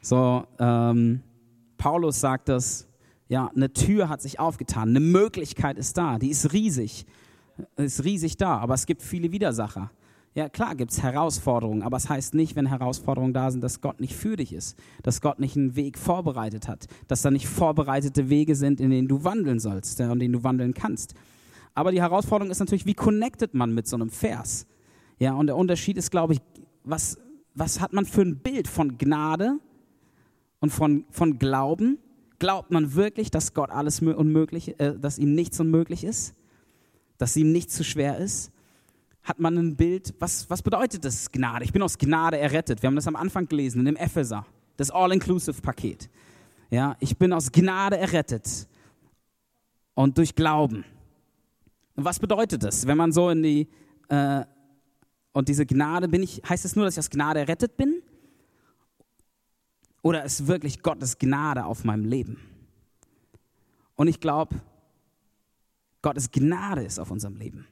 So, 0.00 0.46
ähm, 0.58 1.20
Paulus 1.76 2.18
sagt 2.18 2.48
das, 2.48 2.88
ja, 3.28 3.50
eine 3.54 3.72
Tür 3.72 4.08
hat 4.08 4.22
sich 4.22 4.40
aufgetan, 4.40 4.88
eine 4.88 5.00
Möglichkeit 5.00 5.78
ist 5.78 5.98
da, 5.98 6.18
die 6.18 6.30
ist 6.30 6.52
riesig 6.52 7.04
ist 7.76 8.04
riesig 8.04 8.36
da, 8.36 8.58
aber 8.58 8.74
es 8.74 8.86
gibt 8.86 9.02
viele 9.02 9.32
Widersacher. 9.32 9.90
Ja, 10.34 10.48
klar 10.48 10.76
gibt 10.76 10.92
es 10.92 11.02
Herausforderungen, 11.02 11.82
aber 11.82 11.96
es 11.96 12.08
heißt 12.08 12.34
nicht, 12.34 12.54
wenn 12.54 12.66
Herausforderungen 12.66 13.32
da 13.32 13.50
sind, 13.50 13.62
dass 13.64 13.80
Gott 13.80 14.00
nicht 14.00 14.14
für 14.14 14.36
dich 14.36 14.52
ist, 14.52 14.78
dass 15.02 15.20
Gott 15.20 15.40
nicht 15.40 15.56
einen 15.56 15.74
Weg 15.74 15.98
vorbereitet 15.98 16.68
hat, 16.68 16.86
dass 17.08 17.22
da 17.22 17.32
nicht 17.32 17.48
vorbereitete 17.48 18.30
Wege 18.30 18.54
sind, 18.54 18.80
in 18.80 18.90
denen 18.90 19.08
du 19.08 19.24
wandeln 19.24 19.58
sollst 19.58 19.98
ja, 19.98 20.12
und 20.12 20.20
denen 20.20 20.32
du 20.32 20.44
wandeln 20.44 20.72
kannst. 20.72 21.14
Aber 21.74 21.90
die 21.90 22.00
Herausforderung 22.00 22.50
ist 22.50 22.60
natürlich, 22.60 22.86
wie 22.86 22.94
connectet 22.94 23.54
man 23.54 23.74
mit 23.74 23.88
so 23.88 23.96
einem 23.96 24.10
Vers? 24.10 24.66
Ja, 25.18 25.34
und 25.34 25.48
der 25.48 25.56
Unterschied 25.56 25.96
ist, 25.96 26.10
glaube 26.10 26.34
ich, 26.34 26.40
was, 26.84 27.18
was 27.54 27.80
hat 27.80 27.92
man 27.92 28.06
für 28.06 28.22
ein 28.22 28.38
Bild 28.38 28.68
von 28.68 28.98
Gnade 28.98 29.58
und 30.60 30.70
von, 30.70 31.04
von 31.10 31.38
Glauben? 31.40 31.98
Glaubt 32.38 32.70
man 32.70 32.94
wirklich, 32.94 33.30
dass 33.32 33.52
Gott 33.52 33.70
alles 33.70 34.00
unmöglich, 34.00 34.78
äh, 34.78 34.96
dass 34.96 35.18
ihm 35.18 35.34
nichts 35.34 35.58
unmöglich 35.58 36.04
ist? 36.04 36.34
dass 37.20 37.36
ihm 37.36 37.52
nicht 37.52 37.70
zu 37.70 37.84
schwer 37.84 38.16
ist, 38.16 38.50
hat 39.30 39.38
man 39.38 39.56
ein 39.56 39.76
Bild, 39.76 40.12
was, 40.18 40.50
was 40.50 40.60
bedeutet 40.60 41.04
das 41.04 41.30
Gnade? 41.30 41.64
Ich 41.64 41.72
bin 41.72 41.82
aus 41.82 41.96
Gnade 41.96 42.36
errettet. 42.36 42.82
Wir 42.82 42.88
haben 42.88 42.96
das 42.96 43.06
am 43.06 43.14
Anfang 43.14 43.46
gelesen, 43.46 43.78
in 43.78 43.84
dem 43.84 43.96
Epheser, 43.96 44.44
das 44.76 44.90
All-Inclusive-Paket. 44.90 46.10
Ja, 46.68 46.96
ich 46.98 47.16
bin 47.16 47.32
aus 47.32 47.52
Gnade 47.52 47.96
errettet 47.96 48.66
und 49.94 50.18
durch 50.18 50.34
Glauben. 50.34 50.84
Und 51.94 52.04
was 52.04 52.18
bedeutet 52.18 52.64
das, 52.64 52.88
wenn 52.88 52.98
man 52.98 53.12
so 53.12 53.30
in 53.30 53.42
die 53.44 53.68
äh, 54.08 54.44
und 55.32 55.48
diese 55.48 55.64
Gnade 55.64 56.08
bin 56.08 56.24
ich, 56.24 56.42
heißt 56.48 56.64
es 56.64 56.74
nur, 56.74 56.84
dass 56.84 56.94
ich 56.94 56.98
aus 56.98 57.10
Gnade 57.10 57.38
errettet 57.38 57.76
bin? 57.76 58.02
Oder 60.02 60.24
ist 60.24 60.48
wirklich 60.48 60.82
Gottes 60.82 61.18
Gnade 61.18 61.66
auf 61.66 61.84
meinem 61.84 62.04
Leben? 62.04 62.40
Und 63.94 64.08
ich 64.08 64.18
glaube, 64.18 64.60
Gottes 66.02 66.32
Gnade 66.32 66.82
ist 66.82 66.98
auf 66.98 67.12
unserem 67.12 67.36
Leben. 67.36 67.68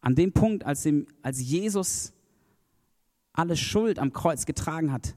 An 0.00 0.14
dem 0.14 0.32
Punkt, 0.32 0.64
als, 0.64 0.82
dem, 0.82 1.06
als 1.22 1.40
Jesus 1.40 2.12
alle 3.32 3.56
Schuld 3.56 3.98
am 3.98 4.12
Kreuz 4.12 4.46
getragen 4.46 4.92
hat, 4.92 5.14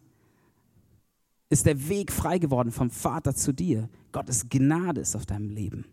ist 1.49 1.65
der 1.65 1.87
Weg 1.87 2.11
frei 2.11 2.39
geworden 2.39 2.71
vom 2.71 2.89
Vater 2.89 3.35
zu 3.35 3.53
dir. 3.53 3.89
Gottes 4.11 4.49
Gnade 4.49 5.01
ist 5.01 5.15
auf 5.15 5.25
deinem 5.25 5.49
Leben. 5.49 5.85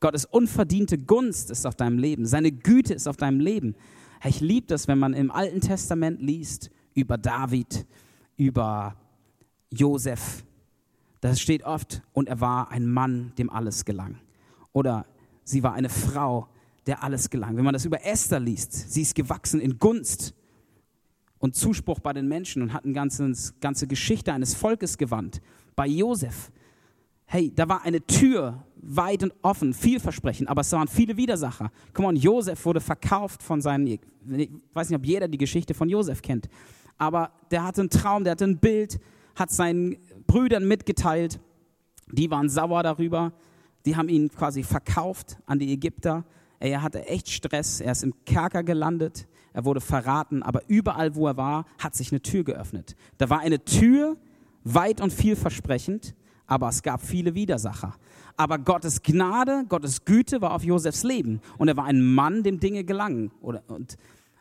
Gottes 0.00 0.24
unverdiente 0.24 0.98
Gunst 0.98 1.50
ist 1.50 1.66
auf 1.66 1.76
deinem 1.76 1.98
Leben. 1.98 2.26
Seine 2.26 2.52
Güte 2.52 2.94
ist 2.94 3.06
auf 3.06 3.16
deinem 3.16 3.40
Leben. 3.40 3.74
Ich 4.24 4.40
liebe 4.40 4.66
das, 4.66 4.88
wenn 4.88 4.98
man 4.98 5.14
im 5.14 5.30
Alten 5.30 5.60
Testament 5.60 6.20
liest 6.20 6.70
über 6.94 7.18
David, 7.18 7.86
über 8.36 8.96
Josef. 9.70 10.44
Das 11.20 11.40
steht 11.40 11.64
oft, 11.64 12.02
und 12.12 12.28
er 12.28 12.40
war 12.40 12.70
ein 12.70 12.86
Mann, 12.86 13.32
dem 13.38 13.50
alles 13.50 13.84
gelang. 13.84 14.18
Oder 14.72 15.06
sie 15.44 15.62
war 15.62 15.74
eine 15.74 15.88
Frau, 15.88 16.48
der 16.86 17.02
alles 17.02 17.30
gelang. 17.30 17.56
Wenn 17.56 17.64
man 17.64 17.72
das 17.72 17.84
über 17.84 18.04
Esther 18.04 18.40
liest, 18.40 18.92
sie 18.92 19.02
ist 19.02 19.14
gewachsen 19.14 19.60
in 19.60 19.78
Gunst 19.78 20.34
und 21.38 21.54
Zuspruch 21.54 22.00
bei 22.00 22.12
den 22.12 22.28
Menschen 22.28 22.62
und 22.62 22.72
hat 22.72 22.84
eine 22.84 22.92
ganze, 22.92 23.86
Geschichte 23.86 24.32
eines 24.32 24.54
Volkes 24.54 24.98
gewandt. 24.98 25.40
Bei 25.74 25.86
Josef, 25.86 26.50
hey, 27.24 27.52
da 27.54 27.68
war 27.68 27.84
eine 27.84 28.00
Tür 28.06 28.64
weit 28.76 29.22
und 29.22 29.32
offen, 29.42 29.74
vielversprechend, 29.74 30.48
aber 30.48 30.60
es 30.60 30.72
waren 30.72 30.88
viele 30.88 31.16
Widersacher. 31.16 31.70
Komm 31.94 32.06
on, 32.06 32.16
Josef 32.16 32.64
wurde 32.64 32.80
verkauft 32.80 33.42
von 33.42 33.60
seinen, 33.60 33.86
ich 33.86 34.00
weiß 34.74 34.90
nicht, 34.90 34.98
ob 34.98 35.06
jeder 35.06 35.28
die 35.28 35.38
Geschichte 35.38 35.74
von 35.74 35.88
Josef 35.88 36.20
kennt, 36.20 36.48
aber 36.98 37.32
der 37.50 37.64
hatte 37.64 37.82
einen 37.82 37.90
Traum, 37.90 38.24
der 38.24 38.32
hatte 38.32 38.44
ein 38.44 38.58
Bild, 38.58 39.00
hat 39.34 39.50
seinen 39.50 39.96
Brüdern 40.26 40.66
mitgeteilt, 40.66 41.40
die 42.10 42.30
waren 42.30 42.48
sauer 42.48 42.82
darüber, 42.82 43.32
die 43.86 43.96
haben 43.96 44.08
ihn 44.08 44.28
quasi 44.28 44.62
verkauft 44.62 45.38
an 45.46 45.58
die 45.58 45.72
Ägypter. 45.72 46.24
Er 46.68 46.82
hatte 46.82 47.06
echt 47.06 47.28
Stress, 47.28 47.80
er 47.80 47.90
ist 47.90 48.04
im 48.04 48.14
Kerker 48.24 48.62
gelandet, 48.62 49.26
er 49.52 49.64
wurde 49.64 49.80
verraten, 49.80 50.44
aber 50.44 50.62
überall, 50.68 51.16
wo 51.16 51.26
er 51.26 51.36
war, 51.36 51.64
hat 51.78 51.96
sich 51.96 52.12
eine 52.12 52.22
Tür 52.22 52.44
geöffnet. 52.44 52.94
Da 53.18 53.28
war 53.30 53.40
eine 53.40 53.64
Tür, 53.64 54.16
weit 54.62 55.00
und 55.00 55.12
vielversprechend, 55.12 56.14
aber 56.46 56.68
es 56.68 56.84
gab 56.84 57.02
viele 57.02 57.34
Widersacher. 57.34 57.94
Aber 58.36 58.58
Gottes 58.58 59.02
Gnade, 59.02 59.64
Gottes 59.68 60.04
Güte 60.04 60.40
war 60.40 60.54
auf 60.54 60.62
Josefs 60.62 61.02
Leben 61.02 61.40
und 61.58 61.66
er 61.66 61.76
war 61.76 61.86
ein 61.86 62.00
Mann, 62.00 62.44
dem 62.44 62.60
Dinge 62.60 62.84
gelangen. 62.84 63.32
und 63.40 63.98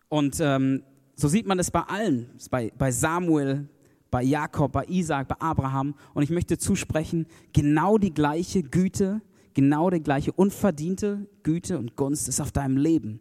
und 0.09 0.39
ähm, 0.41 0.83
so 1.15 1.27
sieht 1.27 1.47
man 1.47 1.57
es 1.57 1.71
bei 1.71 1.81
allen, 1.81 2.29
bei, 2.51 2.71
bei 2.77 2.91
Samuel, 2.91 3.67
bei 4.11 4.21
Jakob, 4.21 4.73
bei 4.73 4.85
Isaac, 4.85 5.27
bei 5.27 5.35
Abraham. 5.39 5.95
Und 6.13 6.21
ich 6.21 6.29
möchte 6.29 6.59
zusprechen, 6.59 7.25
genau 7.53 7.97
die 7.97 8.13
gleiche 8.13 8.61
Güte, 8.61 9.21
genau 9.53 9.89
die 9.89 10.01
gleiche 10.01 10.31
unverdiente 10.31 11.27
Güte 11.43 11.77
und 11.77 11.96
Gunst 11.96 12.27
ist 12.27 12.41
auf 12.41 12.51
deinem 12.51 12.77
Leben. 12.77 13.20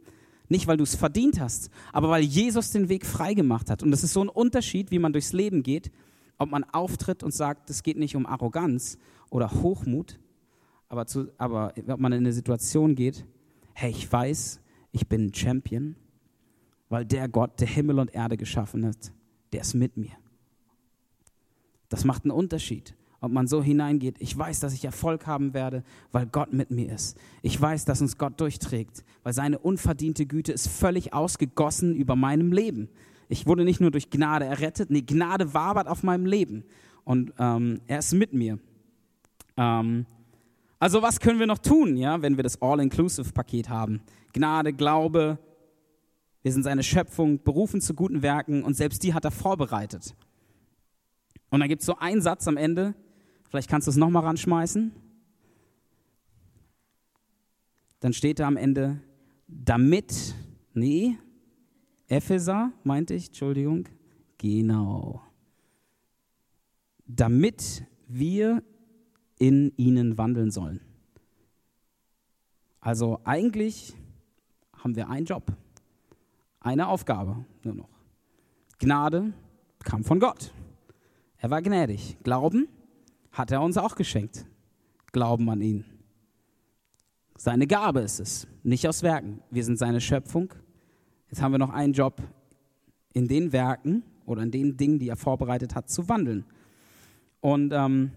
Nicht, 0.48 0.66
weil 0.66 0.76
du 0.76 0.82
es 0.82 0.96
verdient 0.96 1.40
hast, 1.40 1.70
aber 1.92 2.10
weil 2.10 2.22
Jesus 2.22 2.72
den 2.72 2.88
Weg 2.88 3.06
freigemacht 3.06 3.70
hat. 3.70 3.82
Und 3.82 3.92
das 3.92 4.02
ist 4.02 4.12
so 4.12 4.20
ein 4.20 4.28
Unterschied, 4.28 4.90
wie 4.90 4.98
man 4.98 5.12
durchs 5.12 5.32
Leben 5.32 5.62
geht, 5.62 5.92
ob 6.38 6.50
man 6.50 6.64
auftritt 6.64 7.22
und 7.22 7.32
sagt, 7.32 7.70
es 7.70 7.82
geht 7.82 7.96
nicht 7.96 8.16
um 8.16 8.26
Arroganz 8.26 8.98
oder 9.30 9.50
Hochmut, 9.50 10.18
aber, 10.88 11.06
zu, 11.06 11.28
aber 11.38 11.72
ob 11.86 12.00
man 12.00 12.12
in 12.12 12.18
eine 12.18 12.32
Situation 12.32 12.96
geht, 12.96 13.24
hey, 13.74 13.90
ich 13.90 14.10
weiß, 14.10 14.60
ich 14.90 15.06
bin 15.06 15.26
ein 15.26 15.34
Champion, 15.34 15.94
weil 16.88 17.04
der 17.04 17.28
Gott, 17.28 17.60
der 17.60 17.68
Himmel 17.68 18.00
und 18.00 18.12
Erde 18.12 18.36
geschaffen 18.36 18.84
hat, 18.84 19.12
der 19.52 19.60
ist 19.60 19.74
mit 19.74 19.96
mir. 19.96 20.12
Das 21.88 22.04
macht 22.04 22.24
einen 22.24 22.32
Unterschied, 22.32 22.96
ob 23.20 23.32
man 23.32 23.46
so 23.46 23.62
hineingeht. 23.62 24.16
Ich 24.18 24.36
weiß, 24.36 24.60
dass 24.60 24.72
ich 24.72 24.84
Erfolg 24.84 25.26
haben 25.26 25.54
werde, 25.54 25.82
weil 26.12 26.26
Gott 26.26 26.52
mit 26.52 26.70
mir 26.70 26.92
ist. 26.92 27.18
Ich 27.42 27.60
weiß, 27.60 27.84
dass 27.84 28.00
uns 28.00 28.18
Gott 28.18 28.40
durchträgt, 28.40 29.04
weil 29.22 29.32
seine 29.32 29.58
unverdiente 29.58 30.26
Güte 30.26 30.52
ist 30.52 30.68
völlig 30.68 31.12
ausgegossen 31.12 31.94
über 31.94 32.16
meinem 32.16 32.52
Leben. 32.52 32.88
Ich 33.28 33.46
wurde 33.46 33.64
nicht 33.64 33.80
nur 33.80 33.90
durch 33.90 34.10
Gnade 34.10 34.44
errettet, 34.44 34.90
nee, 34.90 35.02
Gnade 35.02 35.54
wabert 35.54 35.86
auf 35.86 36.02
meinem 36.02 36.26
Leben 36.26 36.64
und 37.04 37.32
ähm, 37.38 37.80
er 37.86 38.00
ist 38.00 38.12
mit 38.12 38.32
mir. 38.32 38.58
Ähm, 39.56 40.06
also 40.78 41.02
was 41.02 41.20
können 41.20 41.38
wir 41.38 41.46
noch 41.46 41.58
tun, 41.58 41.96
ja, 41.96 42.22
wenn 42.22 42.36
wir 42.36 42.42
das 42.42 42.60
All-Inclusive-Paket 42.62 43.68
haben? 43.68 44.00
Gnade, 44.32 44.72
Glaube, 44.72 45.38
wir 46.42 46.52
sind 46.52 46.62
seine 46.62 46.82
Schöpfung, 46.82 47.42
berufen 47.42 47.80
zu 47.80 47.94
guten 47.94 48.22
Werken 48.22 48.64
und 48.64 48.74
selbst 48.74 49.02
die 49.02 49.12
hat 49.12 49.24
er 49.24 49.30
vorbereitet. 49.30 50.14
Und 51.50 51.60
dann 51.60 51.68
gibt 51.68 51.82
es 51.82 51.86
so 51.86 51.96
einen 51.98 52.22
Satz 52.22 52.48
am 52.48 52.56
Ende, 52.56 52.94
vielleicht 53.50 53.68
kannst 53.68 53.86
du 53.86 53.90
es 53.90 53.96
nochmal 53.96 54.24
ranschmeißen. 54.24 54.92
Dann 58.00 58.12
steht 58.14 58.38
da 58.38 58.46
am 58.46 58.56
Ende, 58.56 59.00
damit, 59.46 60.34
nee, 60.72 61.18
Epheser, 62.08 62.72
meinte 62.82 63.14
ich, 63.14 63.26
Entschuldigung, 63.26 63.88
genau. 64.38 65.22
Damit 67.06 67.84
wir 68.08 68.62
in 69.38 69.72
ihnen 69.76 70.16
wandeln 70.16 70.50
sollen. 70.50 70.80
Also 72.80 73.20
eigentlich 73.24 73.94
haben 74.72 74.96
wir 74.96 75.10
einen 75.10 75.26
Job, 75.26 75.52
eine 76.60 76.88
Aufgabe 76.88 77.44
nur 77.62 77.74
noch. 77.74 77.90
Gnade 78.78 79.34
kam 79.84 80.04
von 80.04 80.20
Gott. 80.20 80.52
Er 81.36 81.50
war 81.50 81.60
gnädig. 81.60 82.16
Glauben 82.22 82.68
hat 83.32 83.50
er 83.50 83.62
uns 83.62 83.76
auch 83.76 83.94
geschenkt. 83.94 84.46
Glauben 85.12 85.48
an 85.50 85.60
ihn. 85.60 85.84
Seine 87.36 87.66
Gabe 87.66 88.00
ist 88.00 88.20
es, 88.20 88.46
nicht 88.62 88.86
aus 88.86 89.02
Werken. 89.02 89.42
Wir 89.50 89.64
sind 89.64 89.78
seine 89.78 90.00
Schöpfung. 90.00 90.52
Jetzt 91.30 91.40
haben 91.40 91.52
wir 91.52 91.58
noch 91.58 91.70
einen 91.70 91.92
Job, 91.92 92.22
in 93.12 93.28
den 93.28 93.52
Werken 93.52 94.02
oder 94.26 94.42
in 94.42 94.50
den 94.50 94.76
Dingen, 94.76 94.98
die 94.98 95.08
er 95.08 95.16
vorbereitet 95.16 95.74
hat, 95.74 95.90
zu 95.90 96.08
wandeln. 96.08 96.44
Und 97.40 97.72
ähm, 97.72 98.12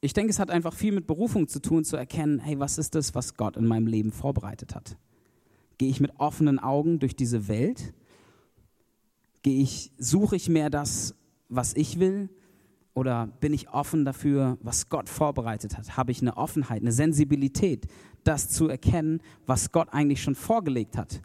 ich 0.00 0.12
denke, 0.12 0.30
es 0.30 0.38
hat 0.38 0.50
einfach 0.50 0.74
viel 0.74 0.92
mit 0.92 1.06
Berufung 1.06 1.48
zu 1.48 1.60
tun, 1.60 1.84
zu 1.84 1.96
erkennen, 1.96 2.40
hey, 2.40 2.58
was 2.58 2.78
ist 2.78 2.94
das, 2.94 3.14
was 3.14 3.36
Gott 3.36 3.56
in 3.56 3.66
meinem 3.66 3.86
Leben 3.86 4.12
vorbereitet 4.12 4.74
hat? 4.74 4.96
Gehe 5.76 5.88
ich 5.88 6.00
mit 6.00 6.18
offenen 6.18 6.58
Augen 6.58 6.98
durch 6.98 7.14
diese 7.14 7.48
Welt? 7.48 7.94
Gehe 9.42 9.62
ich, 9.62 9.92
suche 9.98 10.36
ich 10.36 10.48
mehr 10.48 10.70
das, 10.70 11.14
was 11.48 11.74
ich 11.74 12.00
will? 12.00 12.28
Oder 12.98 13.28
bin 13.38 13.54
ich 13.54 13.68
offen 13.68 14.04
dafür, 14.04 14.58
was 14.60 14.88
Gott 14.88 15.08
vorbereitet 15.08 15.78
hat? 15.78 15.96
Habe 15.96 16.10
ich 16.10 16.20
eine 16.20 16.36
Offenheit, 16.36 16.82
eine 16.82 16.90
Sensibilität, 16.90 17.86
das 18.24 18.48
zu 18.48 18.68
erkennen, 18.68 19.20
was 19.46 19.70
Gott 19.70 19.90
eigentlich 19.92 20.20
schon 20.20 20.34
vorgelegt 20.34 20.98
hat? 20.98 21.22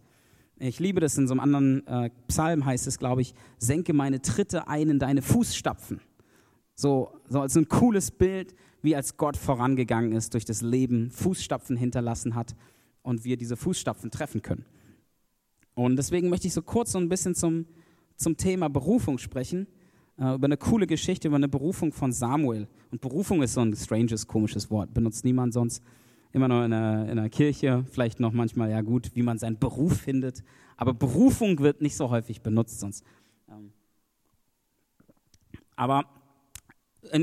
Ich 0.59 0.79
liebe 0.79 0.99
das, 0.99 1.17
in 1.17 1.27
so 1.27 1.33
einem 1.33 1.39
anderen 1.39 1.87
äh, 1.87 2.11
Psalm 2.27 2.63
heißt 2.63 2.85
es, 2.85 2.99
glaube 2.99 3.23
ich, 3.23 3.33
senke 3.57 3.91
meine 3.91 4.21
Tritte 4.21 4.67
ein 4.67 4.87
in 4.87 4.99
deine 4.99 5.23
Fußstapfen. 5.23 5.99
So, 6.75 7.09
so 7.27 7.41
als 7.41 7.57
ein 7.57 7.67
cooles 7.67 8.11
Bild, 8.11 8.53
wie 8.83 8.95
als 8.95 9.17
Gott 9.17 9.35
vorangegangen 9.35 10.11
ist, 10.11 10.35
durch 10.35 10.45
das 10.45 10.61
Leben 10.61 11.09
Fußstapfen 11.09 11.75
hinterlassen 11.75 12.35
hat 12.35 12.55
und 13.01 13.23
wir 13.23 13.35
diese 13.35 13.57
Fußstapfen 13.57 14.11
treffen 14.11 14.43
können. 14.43 14.65
Und 15.73 15.95
deswegen 15.95 16.29
möchte 16.29 16.45
ich 16.45 16.53
so 16.53 16.61
kurz 16.61 16.91
so 16.91 16.99
ein 16.99 17.09
bisschen 17.09 17.33
zum, 17.33 17.65
zum 18.15 18.37
Thema 18.37 18.69
Berufung 18.69 19.17
sprechen 19.17 19.65
äh, 20.17 20.35
über 20.35 20.45
eine 20.45 20.57
coole 20.57 20.87
Geschichte, 20.87 21.27
über 21.27 21.37
eine 21.37 21.47
Berufung 21.49 21.91
von 21.91 22.11
Samuel. 22.11 22.67
Und 22.91 23.01
Berufung 23.01 23.41
ist 23.41 23.53
so 23.53 23.61
ein 23.61 23.75
stranges, 23.75 24.27
komisches 24.27 24.69
Wort, 24.69 24.93
benutzt 24.93 25.25
niemand 25.25 25.53
sonst. 25.53 25.83
Immer 26.31 26.47
nur 26.47 26.65
in 26.65 26.73
einer, 26.73 27.03
in 27.03 27.19
einer 27.19 27.29
Kirche, 27.29 27.85
vielleicht 27.91 28.19
noch 28.19 28.31
manchmal, 28.31 28.71
ja 28.71 28.81
gut, 28.81 29.11
wie 29.13 29.21
man 29.21 29.37
seinen 29.37 29.59
Beruf 29.59 29.97
findet. 29.97 30.43
Aber 30.77 30.93
Berufung 30.93 31.59
wird 31.59 31.81
nicht 31.81 31.95
so 31.95 32.09
häufig 32.09 32.41
benutzt 32.41 32.79
sonst. 32.79 33.05
Ähm, 33.49 33.71
aber 35.75 36.05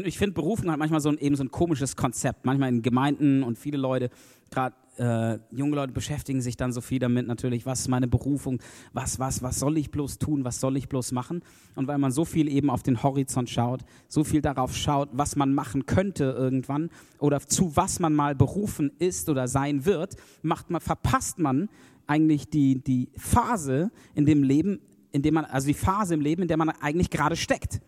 ich 0.05 0.19
finde, 0.19 0.35
Berufung 0.35 0.71
hat 0.71 0.79
manchmal 0.79 1.01
so 1.01 1.09
ein, 1.09 1.19
eben 1.19 1.37
so 1.37 1.43
ein 1.43 1.51
komisches 1.51 1.97
Konzept. 1.97 2.45
Manchmal 2.45 2.69
in 2.69 2.83
Gemeinden 2.83 3.43
und 3.43 3.59
viele 3.59 3.79
Leute, 3.79 4.11
gerade 4.51 4.77
äh, 5.01 5.39
junge 5.51 5.77
Leute 5.77 5.93
beschäftigen 5.93 6.43
sich 6.43 6.57
dann 6.57 6.73
so 6.73 6.81
viel 6.81 6.99
damit 6.99 7.27
natürlich, 7.27 7.65
was 7.65 7.81
ist 7.81 7.89
meine 7.89 8.07
Berufung, 8.07 8.61
was, 8.93 9.19
was, 9.19 9.43
was 9.43 9.59
soll 9.59 9.79
ich 9.79 9.91
bloß 9.91 10.19
tun, 10.19 10.45
was 10.45 10.61
soll 10.61 10.77
ich 10.77 10.89
bloß 10.89 11.13
machen? 11.13 11.43
Und 11.75 11.89
weil 11.89 11.99
man 11.99 12.13
so 12.13 12.27
viel 12.27 12.49
eben 12.49 12.69
auf 12.69 12.83
den 12.83 13.03
Horizont 13.03 13.49
schaut, 13.49 13.81
so 14.09 14.25
viel 14.25 14.43
darauf 14.43 14.77
schaut, 14.77 15.09
was 15.13 15.37
man 15.37 15.55
machen 15.55 15.87
könnte 15.87 16.25
irgendwann 16.25 16.91
oder 17.19 17.41
zu 17.41 17.77
was 17.77 17.99
man 17.99 18.15
mal 18.15 18.35
berufen 18.35 18.93
ist 18.99 19.31
oder 19.31 19.49
sein 19.49 19.87
wird, 19.87 20.17
macht 20.43 20.71
man, 20.71 20.83
verpasst 20.83 21.39
man 21.39 21.71
eigentlich 22.07 22.51
die, 22.51 22.83
die 22.83 23.09
Phase 23.17 23.91
in 24.15 24.27
dem 24.27 24.43
Leben, 24.43 24.81
in 25.13 25.23
dem 25.23 25.35
man, 25.35 25.47
also 25.47 25.67
die 25.67 25.75
Phase 25.75 26.15
im 26.15 26.21
Leben, 26.21 26.43
in 26.43 26.49
der 26.49 26.59
man 26.59 26.69
eigentlich 26.69 27.09
gerade 27.09 27.37
steckt. 27.37 27.81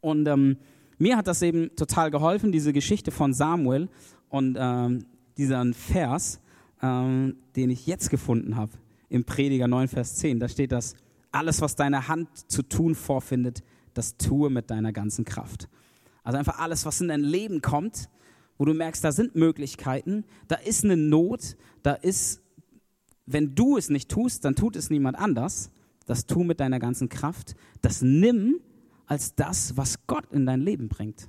Und 0.00 0.28
ähm, 0.28 0.58
mir 0.98 1.16
hat 1.16 1.26
das 1.26 1.40
eben 1.40 1.74
total 1.74 2.10
geholfen, 2.10 2.52
diese 2.52 2.72
Geschichte 2.72 3.10
von 3.10 3.32
Samuel 3.32 3.88
und 4.28 4.56
ähm, 4.60 5.06
dieser 5.38 5.64
Vers, 5.72 6.40
ähm, 6.82 7.36
den 7.56 7.70
ich 7.70 7.86
jetzt 7.86 8.10
gefunden 8.10 8.56
habe, 8.56 8.72
im 9.08 9.24
Prediger 9.24 9.68
9, 9.68 9.88
Vers 9.88 10.16
10. 10.16 10.40
Da 10.40 10.48
steht 10.48 10.72
das, 10.72 10.94
alles, 11.32 11.60
was 11.60 11.76
deine 11.76 12.08
Hand 12.08 12.28
zu 12.50 12.62
tun 12.62 12.94
vorfindet, 12.94 13.62
das 13.94 14.16
tue 14.16 14.50
mit 14.50 14.70
deiner 14.70 14.92
ganzen 14.92 15.24
Kraft. 15.24 15.68
Also 16.22 16.38
einfach 16.38 16.58
alles, 16.58 16.84
was 16.84 17.00
in 17.00 17.08
dein 17.08 17.22
Leben 17.22 17.62
kommt, 17.62 18.08
wo 18.58 18.64
du 18.64 18.74
merkst, 18.74 19.02
da 19.02 19.12
sind 19.12 19.34
Möglichkeiten, 19.36 20.24
da 20.48 20.56
ist 20.56 20.84
eine 20.84 20.96
Not, 20.96 21.56
da 21.82 21.94
ist, 21.94 22.42
wenn 23.24 23.54
du 23.54 23.76
es 23.76 23.88
nicht 23.88 24.10
tust, 24.10 24.44
dann 24.44 24.54
tut 24.54 24.76
es 24.76 24.90
niemand 24.90 25.18
anders. 25.18 25.70
Das 26.06 26.26
tu 26.26 26.42
mit 26.42 26.58
deiner 26.60 26.78
ganzen 26.78 27.08
Kraft. 27.08 27.54
Das 27.82 28.02
nimm 28.02 28.60
als 29.06 29.34
das, 29.34 29.76
was 29.76 30.06
Gott 30.06 30.32
in 30.32 30.46
dein 30.46 30.60
Leben 30.60 30.88
bringt. 30.88 31.28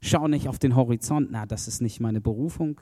Schau 0.00 0.28
nicht 0.28 0.48
auf 0.48 0.58
den 0.58 0.76
Horizont, 0.76 1.28
na, 1.30 1.46
das 1.46 1.68
ist 1.68 1.80
nicht 1.80 2.00
meine 2.00 2.20
Berufung, 2.20 2.80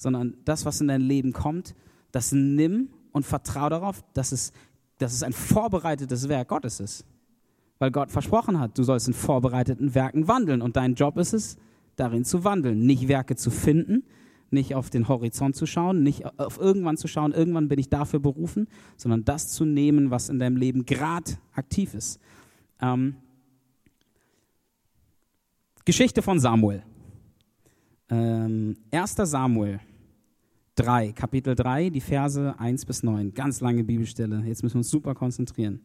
sondern 0.00 0.34
das, 0.46 0.64
was 0.64 0.80
in 0.80 0.88
dein 0.88 1.02
Leben 1.02 1.34
kommt, 1.34 1.74
das 2.10 2.32
nimm 2.32 2.88
und 3.12 3.26
vertrau 3.26 3.68
darauf, 3.68 4.02
dass 4.14 4.32
es, 4.32 4.50
dass 4.96 5.12
es 5.12 5.22
ein 5.22 5.34
vorbereitetes 5.34 6.30
Werk 6.30 6.48
Gottes 6.48 6.80
ist. 6.80 7.04
Weil 7.78 7.90
Gott 7.90 8.10
versprochen 8.10 8.58
hat, 8.58 8.78
du 8.78 8.82
sollst 8.82 9.08
in 9.08 9.14
vorbereiteten 9.14 9.94
Werken 9.94 10.26
wandeln 10.26 10.62
und 10.62 10.76
dein 10.76 10.94
Job 10.94 11.18
ist 11.18 11.34
es, 11.34 11.58
darin 11.96 12.24
zu 12.24 12.44
wandeln, 12.44 12.86
nicht 12.86 13.08
Werke 13.08 13.36
zu 13.36 13.50
finden, 13.50 14.04
nicht 14.50 14.74
auf 14.74 14.88
den 14.88 15.06
Horizont 15.06 15.54
zu 15.54 15.66
schauen, 15.66 16.02
nicht 16.02 16.24
auf 16.38 16.58
irgendwann 16.58 16.96
zu 16.96 17.06
schauen, 17.06 17.32
irgendwann 17.32 17.68
bin 17.68 17.78
ich 17.78 17.90
dafür 17.90 18.20
berufen, 18.20 18.68
sondern 18.96 19.26
das 19.26 19.48
zu 19.48 19.66
nehmen, 19.66 20.10
was 20.10 20.30
in 20.30 20.38
deinem 20.38 20.56
Leben 20.56 20.86
gerade 20.86 21.32
aktiv 21.52 21.92
ist. 21.92 22.18
Ähm, 22.80 23.16
Geschichte 25.84 26.22
von 26.22 26.40
Samuel. 26.40 26.82
Ähm, 28.08 28.78
1. 28.90 29.16
Samuel 29.16 29.80
3, 30.80 31.12
Kapitel 31.12 31.54
3, 31.54 31.90
die 31.90 32.00
Verse 32.00 32.54
1 32.58 32.86
bis 32.86 33.02
9. 33.02 33.34
Ganz 33.34 33.60
lange 33.60 33.84
Bibelstelle. 33.84 34.42
Jetzt 34.46 34.62
müssen 34.62 34.76
wir 34.76 34.78
uns 34.78 34.88
super 34.88 35.14
konzentrieren. 35.14 35.80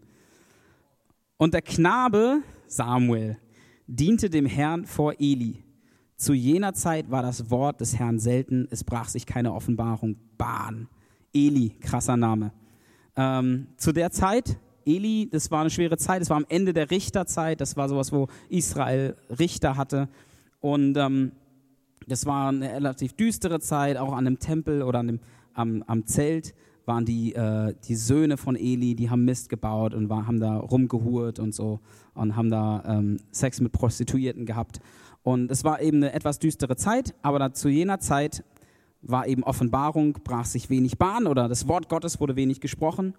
Und 1.35 1.53
der 1.53 1.61
Knabe 1.61 2.39
Samuel 2.65 3.37
diente 3.87 4.29
dem 4.29 4.45
Herrn 4.45 4.85
vor 4.85 5.15
Eli. 5.19 5.65
Zu 6.15 6.33
jener 6.33 6.73
Zeit 6.73 7.11
war 7.11 7.21
das 7.21 7.51
Wort 7.51 7.81
des 7.81 7.99
Herrn 7.99 8.19
selten, 8.19 8.69
es 8.71 8.85
brach 8.85 9.09
sich 9.09 9.25
keine 9.25 9.53
Offenbarung. 9.53 10.15
Bahn. 10.37 10.87
Eli, 11.33 11.71
krasser 11.81 12.15
Name. 12.15 12.53
Ähm, 13.17 13.67
zu 13.75 13.91
der 13.91 14.11
Zeit, 14.11 14.57
Eli, 14.85 15.27
das 15.29 15.51
war 15.51 15.59
eine 15.59 15.71
schwere 15.71 15.97
Zeit, 15.97 16.21
das 16.21 16.29
war 16.29 16.37
am 16.37 16.45
Ende 16.47 16.71
der 16.71 16.89
Richterzeit, 16.89 17.59
das 17.59 17.75
war 17.75 17.89
sowas, 17.89 18.13
wo 18.13 18.29
Israel 18.47 19.17
Richter 19.29 19.75
hatte. 19.75 20.07
Und 20.61 20.95
ähm, 20.95 21.33
das 22.07 22.25
war 22.25 22.49
eine 22.49 22.73
relativ 22.73 23.13
düstere 23.13 23.59
Zeit, 23.59 23.97
auch 23.97 24.13
an 24.13 24.25
dem 24.25 24.39
Tempel 24.39 24.83
oder 24.83 24.99
an 24.99 25.07
dem, 25.07 25.19
am, 25.53 25.83
am 25.87 26.05
Zelt 26.05 26.53
waren 26.85 27.05
die, 27.05 27.33
äh, 27.33 27.73
die 27.87 27.95
Söhne 27.95 28.37
von 28.37 28.55
Eli, 28.55 28.95
die 28.95 29.09
haben 29.09 29.25
Mist 29.25 29.49
gebaut 29.49 29.93
und 29.93 30.09
war, 30.09 30.27
haben 30.27 30.39
da 30.39 30.57
rumgehurt 30.57 31.39
und 31.39 31.53
so 31.53 31.79
und 32.13 32.35
haben 32.35 32.49
da 32.49 32.83
ähm, 32.85 33.17
Sex 33.31 33.59
mit 33.59 33.71
Prostituierten 33.71 34.45
gehabt. 34.45 34.79
Und 35.23 35.49
es 35.49 35.63
war 35.63 35.81
eben 35.81 35.97
eine 35.97 36.13
etwas 36.13 36.37
düstere 36.37 36.75
Zeit, 36.75 37.15
aber 37.23 37.53
zu 37.53 37.69
jener 37.69 37.99
Zeit 37.99 38.43
war 39.01 39.27
eben 39.27 39.43
Offenbarung, 39.43 40.13
brach 40.23 40.45
sich 40.45 40.69
wenig 40.69 40.97
Bahn 40.97 41.27
oder 41.27 41.47
das 41.47 41.67
Wort 41.67 41.89
Gottes 41.89 42.19
wurde 42.19 42.35
wenig 42.35 42.61
gesprochen. 42.61 43.15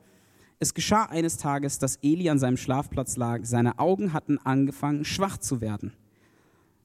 Es 0.59 0.73
geschah 0.73 1.05
eines 1.05 1.37
Tages, 1.37 1.79
dass 1.79 1.97
Eli 2.03 2.31
an 2.31 2.39
seinem 2.39 2.57
Schlafplatz 2.57 3.17
lag. 3.17 3.45
Seine 3.45 3.79
Augen 3.79 4.13
hatten 4.13 4.39
angefangen, 4.39 5.05
schwach 5.05 5.37
zu 5.39 5.61
werden, 5.61 5.93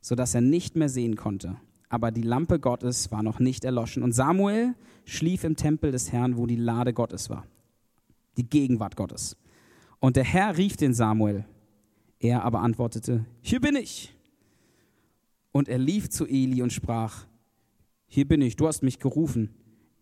sodass 0.01 0.35
er 0.35 0.41
nicht 0.41 0.75
mehr 0.75 0.89
sehen 0.89 1.15
konnte. 1.15 1.55
Aber 1.91 2.09
die 2.09 2.21
Lampe 2.21 2.57
Gottes 2.57 3.11
war 3.11 3.21
noch 3.21 3.39
nicht 3.39 3.65
erloschen. 3.65 4.01
Und 4.01 4.13
Samuel 4.13 4.75
schlief 5.03 5.43
im 5.43 5.57
Tempel 5.57 5.91
des 5.91 6.13
Herrn, 6.13 6.37
wo 6.37 6.47
die 6.47 6.55
Lade 6.55 6.93
Gottes 6.93 7.29
war, 7.29 7.45
die 8.37 8.49
Gegenwart 8.49 8.95
Gottes. 8.95 9.35
Und 9.99 10.15
der 10.15 10.23
Herr 10.23 10.57
rief 10.57 10.77
den 10.77 10.93
Samuel. 10.93 11.43
Er 12.17 12.43
aber 12.45 12.61
antwortete, 12.61 13.25
hier 13.41 13.59
bin 13.59 13.75
ich. 13.75 14.15
Und 15.51 15.67
er 15.67 15.79
lief 15.79 16.09
zu 16.09 16.25
Eli 16.25 16.61
und 16.61 16.71
sprach, 16.71 17.25
hier 18.07 18.25
bin 18.25 18.41
ich, 18.41 18.55
du 18.55 18.67
hast 18.67 18.83
mich 18.83 18.99
gerufen. 18.99 19.49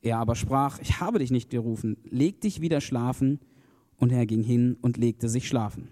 Er 0.03 0.19
aber 0.19 0.35
sprach, 0.35 0.77
ich 0.79 0.99
habe 0.99 1.17
dich 1.17 1.31
nicht 1.31 1.49
gerufen, 1.49 1.97
leg 2.03 2.39
dich 2.39 2.61
wieder 2.61 2.81
schlafen. 2.81 3.39
Und 3.97 4.11
er 4.11 4.27
ging 4.27 4.43
hin 4.43 4.77
und 4.79 4.97
legte 4.97 5.27
sich 5.27 5.47
schlafen. 5.47 5.89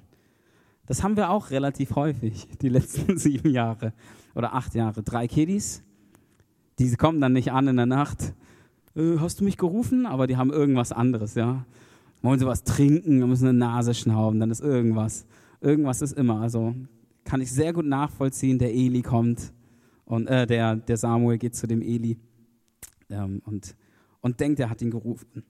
Das 0.85 1.01
haben 1.01 1.17
wir 1.17 1.31
auch 1.31 1.49
relativ 1.49 1.95
häufig, 1.95 2.47
die 2.61 2.69
letzten 2.69 3.17
sieben 3.17 3.49
Jahre 3.49 3.93
oder 4.35 4.53
acht 4.53 4.75
Jahre. 4.75 5.01
Drei 5.01 5.27
Kiddies, 5.27 5.83
die 6.79 6.95
kommen 6.95 7.21
dann 7.21 7.33
nicht 7.33 7.51
an 7.51 7.67
in 7.67 7.77
der 7.77 7.85
Nacht. 7.85 8.33
Äh, 8.95 9.17
hast 9.19 9.39
du 9.39 9.43
mich 9.43 9.57
gerufen? 9.57 10.05
Aber 10.05 10.27
die 10.27 10.37
haben 10.37 10.51
irgendwas 10.51 10.91
anderes, 10.91 11.35
ja. 11.35 11.65
Wollen 12.21 12.39
sie 12.39 12.45
was 12.45 12.63
trinken, 12.63 13.19
müssen 13.27 13.47
eine 13.47 13.57
Nase 13.57 13.93
schnauben, 13.93 14.39
dann 14.39 14.51
ist 14.51 14.61
irgendwas. 14.61 15.25
Irgendwas 15.61 16.01
ist 16.01 16.13
immer. 16.13 16.41
Also 16.41 16.75
kann 17.23 17.41
ich 17.41 17.51
sehr 17.51 17.73
gut 17.73 17.85
nachvollziehen. 17.85 18.57
Der 18.57 18.73
Eli 18.73 19.01
kommt 19.01 19.53
und 20.05 20.27
äh, 20.27 20.47
der, 20.47 20.77
der 20.77 20.97
Samuel 20.97 21.37
geht 21.37 21.55
zu 21.55 21.67
dem 21.67 21.81
Eli 21.81 22.17
ähm, 23.09 23.41
und, 23.45 23.75
und 24.21 24.39
denkt, 24.39 24.59
er 24.59 24.69
hat 24.69 24.81
ihn 24.81 24.91
gerufen. 24.91 25.43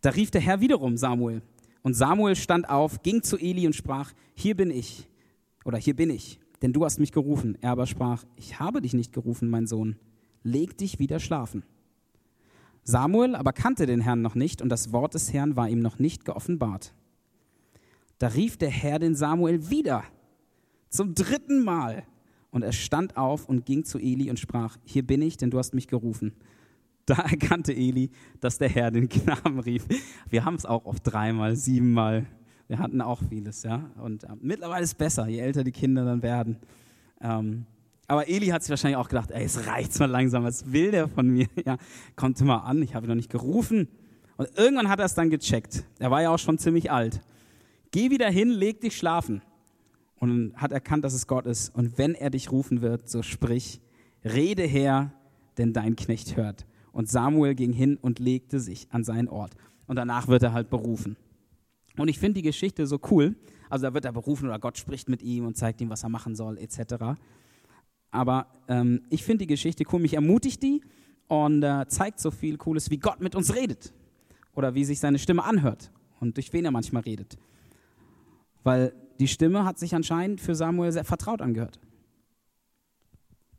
Da 0.00 0.10
rief 0.10 0.30
der 0.30 0.40
Herr 0.40 0.60
wiederum 0.60 0.96
Samuel. 0.96 1.42
Und 1.82 1.94
Samuel 1.94 2.36
stand 2.36 2.68
auf, 2.68 3.02
ging 3.02 3.22
zu 3.22 3.36
Eli 3.36 3.66
und 3.66 3.74
sprach, 3.74 4.12
hier 4.34 4.56
bin 4.56 4.70
ich, 4.70 5.08
oder 5.64 5.78
hier 5.78 5.94
bin 5.94 6.10
ich, 6.10 6.40
denn 6.62 6.72
du 6.72 6.84
hast 6.84 6.98
mich 6.98 7.12
gerufen. 7.12 7.58
Er 7.60 7.72
aber 7.72 7.86
sprach, 7.86 8.24
ich 8.36 8.58
habe 8.58 8.80
dich 8.80 8.94
nicht 8.94 9.12
gerufen, 9.12 9.48
mein 9.48 9.66
Sohn, 9.66 9.96
leg 10.46 10.78
dich 10.78 10.98
wieder 10.98 11.20
schlafen. 11.20 11.64
Samuel 12.84 13.34
aber 13.34 13.52
kannte 13.52 13.84
den 13.86 14.00
Herrn 14.00 14.22
noch 14.22 14.36
nicht 14.36 14.62
und 14.62 14.68
das 14.68 14.92
Wort 14.92 15.14
des 15.14 15.32
Herrn 15.32 15.56
war 15.56 15.68
ihm 15.68 15.80
noch 15.80 15.98
nicht 15.98 16.24
geoffenbart. 16.24 16.94
Da 18.18 18.28
rief 18.28 18.56
der 18.56 18.70
Herr 18.70 18.98
den 18.98 19.14
Samuel 19.14 19.70
wieder, 19.70 20.04
zum 20.88 21.14
dritten 21.14 21.64
Mal. 21.64 22.04
Und 22.50 22.62
er 22.62 22.72
stand 22.72 23.18
auf 23.18 23.48
und 23.48 23.66
ging 23.66 23.84
zu 23.84 23.98
Eli 23.98 24.30
und 24.30 24.38
sprach, 24.38 24.78
hier 24.84 25.06
bin 25.06 25.20
ich, 25.20 25.36
denn 25.36 25.50
du 25.50 25.58
hast 25.58 25.74
mich 25.74 25.88
gerufen. 25.88 26.32
Da 27.04 27.14
erkannte 27.30 27.74
Eli, 27.74 28.10
dass 28.40 28.56
der 28.56 28.68
Herr 28.68 28.90
den 28.90 29.08
Knaben 29.08 29.60
rief. 29.60 29.84
Wir 30.30 30.44
haben 30.44 30.54
es 30.54 30.64
auch 30.64 30.86
oft 30.86 31.02
dreimal, 31.04 31.56
siebenmal. 31.56 32.24
Wir 32.68 32.78
hatten 32.78 33.00
auch 33.00 33.20
vieles, 33.28 33.62
ja. 33.62 33.90
Und 34.02 34.24
äh, 34.24 34.28
mittlerweile 34.40 34.84
ist 34.84 34.90
es 34.90 34.94
besser, 34.94 35.28
je 35.28 35.38
älter 35.38 35.64
die 35.64 35.72
Kinder 35.72 36.04
dann 36.04 36.22
werden. 36.22 36.56
Ähm, 37.20 37.66
aber 38.08 38.28
Eli 38.28 38.46
hat 38.48 38.62
sich 38.62 38.70
wahrscheinlich 38.70 38.96
auch 38.96 39.08
gedacht, 39.08 39.30
ey, 39.30 39.44
es 39.44 39.66
reicht 39.66 39.98
mal 39.98 40.06
langsam, 40.06 40.44
was 40.44 40.72
will 40.72 40.90
der 40.90 41.08
von 41.08 41.28
mir? 41.28 41.46
Ja, 41.64 41.76
kommt 42.14 42.40
mal 42.42 42.58
an, 42.58 42.82
ich 42.82 42.94
habe 42.94 43.06
ihn 43.06 43.08
noch 43.08 43.16
nicht 43.16 43.30
gerufen. 43.30 43.88
Und 44.36 44.48
irgendwann 44.56 44.88
hat 44.88 45.00
er 45.00 45.06
es 45.06 45.14
dann 45.14 45.30
gecheckt. 45.30 45.84
Er 45.98 46.10
war 46.10 46.22
ja 46.22 46.30
auch 46.30 46.38
schon 46.38 46.58
ziemlich 46.58 46.90
alt. 46.90 47.20
Geh 47.90 48.10
wieder 48.10 48.28
hin, 48.28 48.50
leg 48.50 48.80
dich 48.80 48.96
schlafen. 48.96 49.42
Und 50.18 50.54
hat 50.56 50.72
erkannt, 50.72 51.04
dass 51.04 51.14
es 51.14 51.26
Gott 51.26 51.46
ist. 51.46 51.74
Und 51.74 51.98
wenn 51.98 52.14
er 52.14 52.30
dich 52.30 52.52
rufen 52.52 52.80
wird, 52.80 53.08
so 53.08 53.22
sprich, 53.22 53.80
rede 54.24 54.62
her, 54.62 55.12
denn 55.58 55.72
dein 55.72 55.96
Knecht 55.96 56.36
hört. 56.36 56.66
Und 56.92 57.08
Samuel 57.08 57.54
ging 57.54 57.72
hin 57.72 57.98
und 58.00 58.18
legte 58.18 58.60
sich 58.60 58.86
an 58.90 59.04
seinen 59.04 59.28
Ort. 59.28 59.54
Und 59.86 59.96
danach 59.96 60.28
wird 60.28 60.42
er 60.42 60.52
halt 60.52 60.70
berufen. 60.70 61.16
Und 61.96 62.08
ich 62.08 62.18
finde 62.18 62.34
die 62.34 62.42
Geschichte 62.42 62.86
so 62.86 62.98
cool. 63.10 63.36
Also 63.68 63.86
da 63.86 63.94
wird 63.94 64.04
er 64.04 64.12
berufen 64.12 64.48
oder 64.48 64.58
Gott 64.58 64.78
spricht 64.78 65.08
mit 65.08 65.22
ihm 65.22 65.46
und 65.46 65.56
zeigt 65.56 65.80
ihm, 65.80 65.90
was 65.90 66.02
er 66.02 66.08
machen 66.08 66.34
soll, 66.34 66.58
etc. 66.58 67.18
Aber 68.16 68.46
ähm, 68.66 69.02
ich 69.10 69.22
finde 69.22 69.42
die 69.44 69.48
Geschichte 69.48 69.84
cool. 69.92 70.00
Mich 70.00 70.14
ermutigt 70.14 70.62
die 70.62 70.80
und 71.28 71.62
äh, 71.62 71.86
zeigt 71.88 72.18
so 72.18 72.30
viel 72.30 72.56
Cooles, 72.56 72.90
wie 72.90 72.98
Gott 72.98 73.20
mit 73.20 73.34
uns 73.34 73.54
redet. 73.54 73.92
Oder 74.54 74.74
wie 74.74 74.84
sich 74.84 74.98
seine 75.00 75.18
Stimme 75.18 75.44
anhört 75.44 75.90
und 76.18 76.36
durch 76.36 76.52
wen 76.52 76.64
er 76.64 76.70
manchmal 76.70 77.02
redet. 77.02 77.36
Weil 78.64 78.94
die 79.20 79.28
Stimme 79.28 79.64
hat 79.64 79.78
sich 79.78 79.94
anscheinend 79.94 80.40
für 80.40 80.54
Samuel 80.54 80.92
sehr 80.92 81.04
vertraut 81.04 81.42
angehört. 81.42 81.78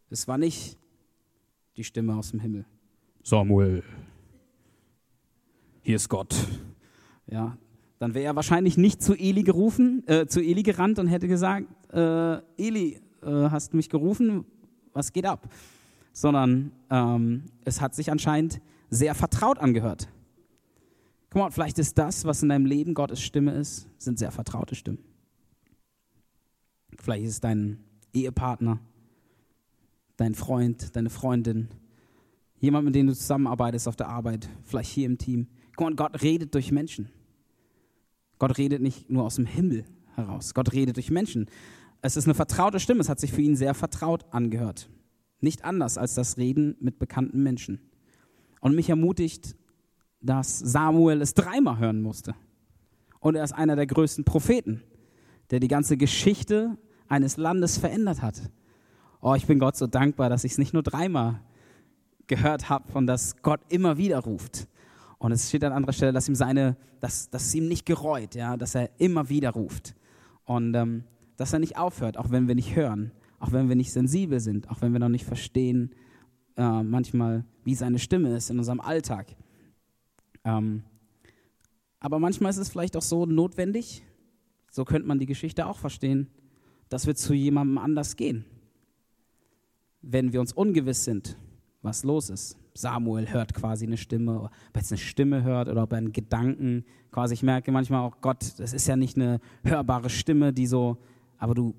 Es 0.10 0.28
war 0.28 0.38
nicht 0.38 0.78
die 1.76 1.84
Stimme 1.84 2.16
aus 2.16 2.32
dem 2.32 2.40
Himmel. 2.40 2.66
Samuel, 3.24 3.84
hier 5.84 5.98
ist 5.98 6.10
Gott. 6.10 6.36
Ja, 7.28 7.58
dann 8.00 8.14
wäre 8.14 8.26
er 8.26 8.36
wahrscheinlich 8.36 8.78
nicht 8.78 9.04
zu 9.04 9.14
Eli 9.14 9.44
gerufen, 9.44 10.04
äh, 10.08 10.26
zu 10.28 10.42
Eli 10.42 10.64
gerannt 10.64 10.98
und 10.98 11.08
hätte 11.08 11.28
gesagt, 11.28 11.68
äh, 11.94 12.38
Eli, 12.58 13.02
äh, 13.28 13.50
hast 13.50 13.74
mich 13.74 13.90
gerufen? 13.90 14.46
Was 14.94 15.14
geht 15.14 15.26
ab? 15.26 15.50
Sondern 16.14 16.72
ähm, 16.90 17.44
es 17.66 17.82
hat 17.82 17.94
sich 17.94 18.12
anscheinend 18.12 18.62
sehr 18.90 19.14
vertraut 19.14 19.60
angehört. 19.60 20.08
Guck 21.30 21.42
mal, 21.42 21.52
vielleicht 21.52 21.78
ist 21.78 21.98
das, 21.98 22.26
was 22.26 22.42
in 22.42 22.50
deinem 22.50 22.66
Leben 22.66 22.94
Gottes 22.94 23.22
Stimme 23.22 23.52
ist, 23.52 23.88
sind 23.98 24.18
sehr 24.18 24.32
vertraute 24.32 24.76
Stimmen. 24.76 25.00
Vielleicht 26.98 27.26
ist 27.26 27.32
es 27.34 27.40
dein 27.42 27.84
Ehepartner, 28.14 28.80
dein 30.16 30.34
Freund, 30.34 30.96
deine 30.96 31.10
Freundin, 31.10 31.68
Jemand, 32.60 32.86
mit 32.86 32.96
dem 32.96 33.08
du 33.08 33.14
zusammenarbeitest 33.16 33.88
auf 33.88 33.96
der 33.96 34.10
Arbeit, 34.10 34.50
vielleicht 34.64 34.90
hier 34.90 35.06
im 35.06 35.18
Team. 35.18 35.48
Guck 35.76 35.90
mal, 35.90 35.96
Gott 35.96 36.22
redet 36.24 36.56
durch 36.56 36.72
Menschen. 36.72 37.10
Gott 38.40 38.58
redet 38.58 38.82
nicht 38.82 39.10
nur 39.10 39.24
aus 39.24 39.36
dem 39.36 39.46
Himmel 39.46 39.86
heraus. 40.16 40.54
Gott 40.54 40.74
redet 40.74 40.96
durch 40.96 41.12
Menschen. 41.12 41.48
Es 42.02 42.18
ist 42.18 42.26
eine 42.26 42.34
vertraute 42.34 42.80
Stimme, 42.80 43.02
es 43.02 43.10
hat 43.10 43.20
sich 43.20 43.32
für 43.32 43.42
ihn 43.42 43.56
sehr 43.56 43.74
vertraut 43.74 44.26
angehört. 44.32 44.90
Nicht 45.40 45.64
anders 45.64 45.98
als 45.98 46.16
das 46.16 46.38
Reden 46.38 46.76
mit 46.80 47.00
bekannten 47.00 47.44
Menschen. 47.44 47.80
Und 48.62 48.76
mich 48.76 48.90
ermutigt, 48.90 49.56
dass 50.22 50.60
Samuel 50.60 51.22
es 51.22 51.34
dreimal 51.34 51.80
hören 51.80 52.02
musste. 52.02 52.36
Und 53.20 53.36
er 53.36 53.44
ist 53.44 53.54
einer 53.54 53.76
der 53.76 53.88
größten 53.88 54.26
Propheten, 54.26 54.84
der 55.52 55.60
die 55.60 55.68
ganze 55.68 55.98
Geschichte 55.98 56.78
eines 57.08 57.38
Landes 57.38 57.78
verändert 57.78 58.22
hat. 58.22 58.52
Oh, 59.22 59.36
ich 59.36 59.48
bin 59.48 59.60
Gott 59.60 59.76
so 59.76 59.88
dankbar, 59.88 60.30
dass 60.30 60.44
ich 60.44 60.54
es 60.54 60.58
nicht 60.58 60.74
nur 60.74 60.84
dreimal 60.84 61.42
gehört 62.28 62.70
habe 62.70 62.94
und 62.94 63.08
dass 63.08 63.42
Gott 63.42 63.62
immer 63.70 63.98
wieder 63.98 64.20
ruft. 64.20 64.68
Und 65.18 65.32
es 65.32 65.48
steht 65.48 65.64
an 65.64 65.74
anderer 65.74 65.94
Stelle, 65.94 66.14
dass 66.14 66.28
ihm 66.28 66.36
seine, 66.36 66.78
dass, 67.00 67.30
dass 67.30 67.48
es 67.48 67.56
ihm 67.56 67.68
nicht 67.68 67.86
gereut, 67.86 68.36
ja, 68.36 68.58
dass 68.58 68.76
er 68.76 68.92
immer 69.00 69.30
wieder 69.30 69.52
ruft. 69.52 69.96
Und 70.46 70.76
ähm, 70.76 71.04
dass 71.38 71.54
er 71.54 71.60
nicht 71.60 71.78
aufhört, 71.78 72.18
auch 72.18 72.32
wenn 72.32 72.48
wir 72.48 72.56
nicht 72.56 72.76
hören, 72.76 73.12
auch 73.40 73.52
wenn 73.52 73.70
wir 73.70 73.76
nicht 73.76 73.94
sensibel 73.94 74.40
sind, 74.40 74.70
auch 74.70 74.82
wenn 74.82 74.92
wir 74.92 75.00
noch 75.00 75.10
nicht 75.10 75.26
verstehen, 75.26 75.92
äh, 76.58 76.84
manchmal, 76.84 77.46
wie 77.64 77.76
seine 77.76 78.00
Stimme 78.00 78.36
ist 78.36 78.50
in 78.50 78.58
unserem 78.58 78.82
Alltag. 78.82 79.36
Ähm, 80.44 80.84
aber 82.00 82.20
manchmal 82.20 82.50
ist 82.50 82.58
es 82.58 82.70
vielleicht 82.70 82.98
auch 82.98 83.02
so 83.02 83.26
notwendig, 83.26 84.04
so 84.72 84.86
könnte 84.86 85.08
man 85.08 85.20
die 85.20 85.26
Geschichte 85.26 85.68
auch 85.68 85.78
verstehen, 85.78 86.28
dass 86.90 87.08
wir 87.08 87.16
zu 87.16 87.34
jemandem 87.34 87.78
anders 87.78 88.16
gehen. 88.16 88.46
Wenn 90.02 90.34
wir 90.34 90.42
uns 90.42 90.54
ungewiss 90.54 91.04
sind, 91.04 91.38
was 91.82 92.04
los 92.04 92.30
ist. 92.30 92.58
Samuel 92.74 93.32
hört 93.32 93.54
quasi 93.54 93.86
eine 93.86 93.98
Stimme, 93.98 94.42
ob 94.42 94.52
er 94.74 94.82
jetzt 94.82 94.92
eine 94.92 95.00
Stimme 95.00 95.44
hört 95.44 95.68
oder 95.68 95.84
ob 95.84 95.92
er 95.92 95.98
einen 95.98 96.12
Gedanken 96.12 96.86
quasi, 97.12 97.34
ich 97.34 97.44
merke 97.44 97.72
manchmal 97.72 98.02
auch, 98.02 98.22
Gott, 98.22 98.54
das 98.58 98.74
ist 98.74 98.88
ja 98.88 98.96
nicht 98.96 99.18
eine 99.18 99.40
hörbare 99.64 100.10
Stimme, 100.10 100.54
die 100.54 100.68
so, 100.68 100.98
aber 101.38 101.54
du 101.54 101.76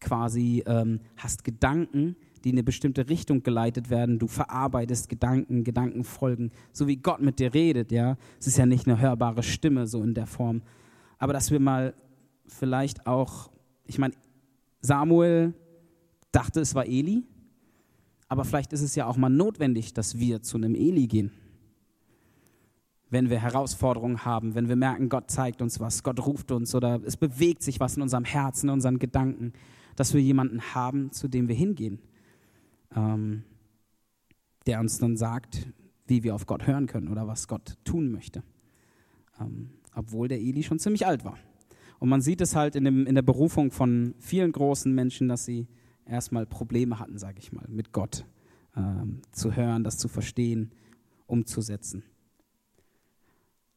quasi 0.00 0.62
ähm, 0.66 1.00
hast 1.16 1.44
Gedanken, 1.44 2.16
die 2.44 2.50
in 2.50 2.56
eine 2.56 2.62
bestimmte 2.62 3.08
Richtung 3.08 3.42
geleitet 3.42 3.88
werden. 3.88 4.18
Du 4.18 4.26
verarbeitest 4.26 5.08
Gedanken, 5.08 5.64
Gedanken 5.64 6.04
folgen, 6.04 6.50
so 6.72 6.86
wie 6.86 6.96
Gott 6.96 7.22
mit 7.22 7.38
dir 7.38 7.54
redet. 7.54 7.90
Ja, 7.90 8.16
es 8.38 8.46
ist 8.46 8.58
ja 8.58 8.66
nicht 8.66 8.86
eine 8.86 9.00
hörbare 9.00 9.42
Stimme 9.42 9.86
so 9.86 10.02
in 10.02 10.14
der 10.14 10.26
Form, 10.26 10.62
aber 11.18 11.32
dass 11.32 11.50
wir 11.50 11.60
mal 11.60 11.94
vielleicht 12.46 13.06
auch, 13.06 13.50
ich 13.86 13.98
meine, 13.98 14.14
Samuel 14.80 15.54
dachte, 16.32 16.60
es 16.60 16.74
war 16.74 16.86
Eli, 16.86 17.24
aber 18.28 18.44
vielleicht 18.44 18.72
ist 18.72 18.82
es 18.82 18.94
ja 18.94 19.06
auch 19.06 19.16
mal 19.16 19.30
notwendig, 19.30 19.94
dass 19.94 20.18
wir 20.18 20.42
zu 20.42 20.58
einem 20.58 20.74
Eli 20.74 21.06
gehen. 21.06 21.30
Wenn 23.14 23.30
wir 23.30 23.38
Herausforderungen 23.38 24.24
haben, 24.24 24.54
wenn 24.54 24.68
wir 24.68 24.76
merken, 24.76 25.08
Gott 25.08 25.30
zeigt 25.30 25.62
uns 25.62 25.80
was, 25.80 26.02
Gott 26.02 26.26
ruft 26.26 26.50
uns 26.50 26.74
oder 26.74 27.00
es 27.04 27.16
bewegt 27.16 27.62
sich 27.62 27.80
was 27.80 27.96
in 27.96 28.02
unserem 28.02 28.24
Herzen, 28.24 28.68
in 28.68 28.74
unseren 28.74 28.98
Gedanken, 28.98 29.52
dass 29.96 30.12
wir 30.12 30.20
jemanden 30.20 30.60
haben, 30.74 31.12
zu 31.12 31.28
dem 31.28 31.48
wir 31.48 31.54
hingehen 31.54 32.00
ähm, 32.96 33.44
der 34.66 34.80
uns 34.80 34.98
dann 34.98 35.16
sagt, 35.16 35.66
wie 36.06 36.22
wir 36.22 36.34
auf 36.34 36.46
Gott 36.46 36.66
hören 36.66 36.86
können 36.86 37.08
oder 37.08 37.26
was 37.26 37.48
Gott 37.48 37.76
tun 37.84 38.10
möchte. 38.10 38.42
Ähm, 39.40 39.70
obwohl 39.94 40.28
der 40.28 40.40
Eli 40.40 40.62
schon 40.62 40.78
ziemlich 40.78 41.06
alt 41.06 41.24
war. 41.24 41.38
Und 41.98 42.08
man 42.08 42.20
sieht 42.20 42.40
es 42.40 42.56
halt 42.56 42.76
in, 42.76 42.84
dem, 42.84 43.06
in 43.06 43.14
der 43.14 43.22
Berufung 43.22 43.70
von 43.70 44.14
vielen 44.18 44.52
großen 44.52 44.92
Menschen, 44.92 45.28
dass 45.28 45.44
sie 45.44 45.66
erstmal 46.04 46.46
Probleme 46.46 46.98
hatten, 46.98 47.18
sage 47.18 47.38
ich 47.38 47.52
mal, 47.52 47.64
mit 47.68 47.92
Gott 47.92 48.26
ähm, 48.76 49.22
zu 49.32 49.54
hören, 49.54 49.84
das 49.84 49.98
zu 49.98 50.08
verstehen, 50.08 50.72
umzusetzen. 51.26 52.02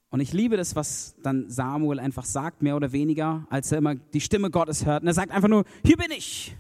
Und 0.10 0.22
ich 0.22 0.32
liebe 0.32 0.56
das, 0.56 0.76
was 0.76 1.16
dann 1.22 1.50
Samuel 1.50 2.00
einfach 2.00 2.26
sagt, 2.26 2.62
mehr 2.62 2.76
oder 2.76 2.92
weniger, 2.92 3.46
als 3.50 3.72
er 3.72 3.80
immer 3.80 3.96
die 3.96 4.22
Stimme 4.22 4.50
Gottes 4.50 4.86
hört. 4.86 5.02
Und 5.02 5.08
er 5.08 5.14
sagt 5.14 5.32
einfach 5.32 5.50
nur, 5.50 5.66
hier 5.84 5.98
bin 5.98 6.12
ich. 6.12 6.56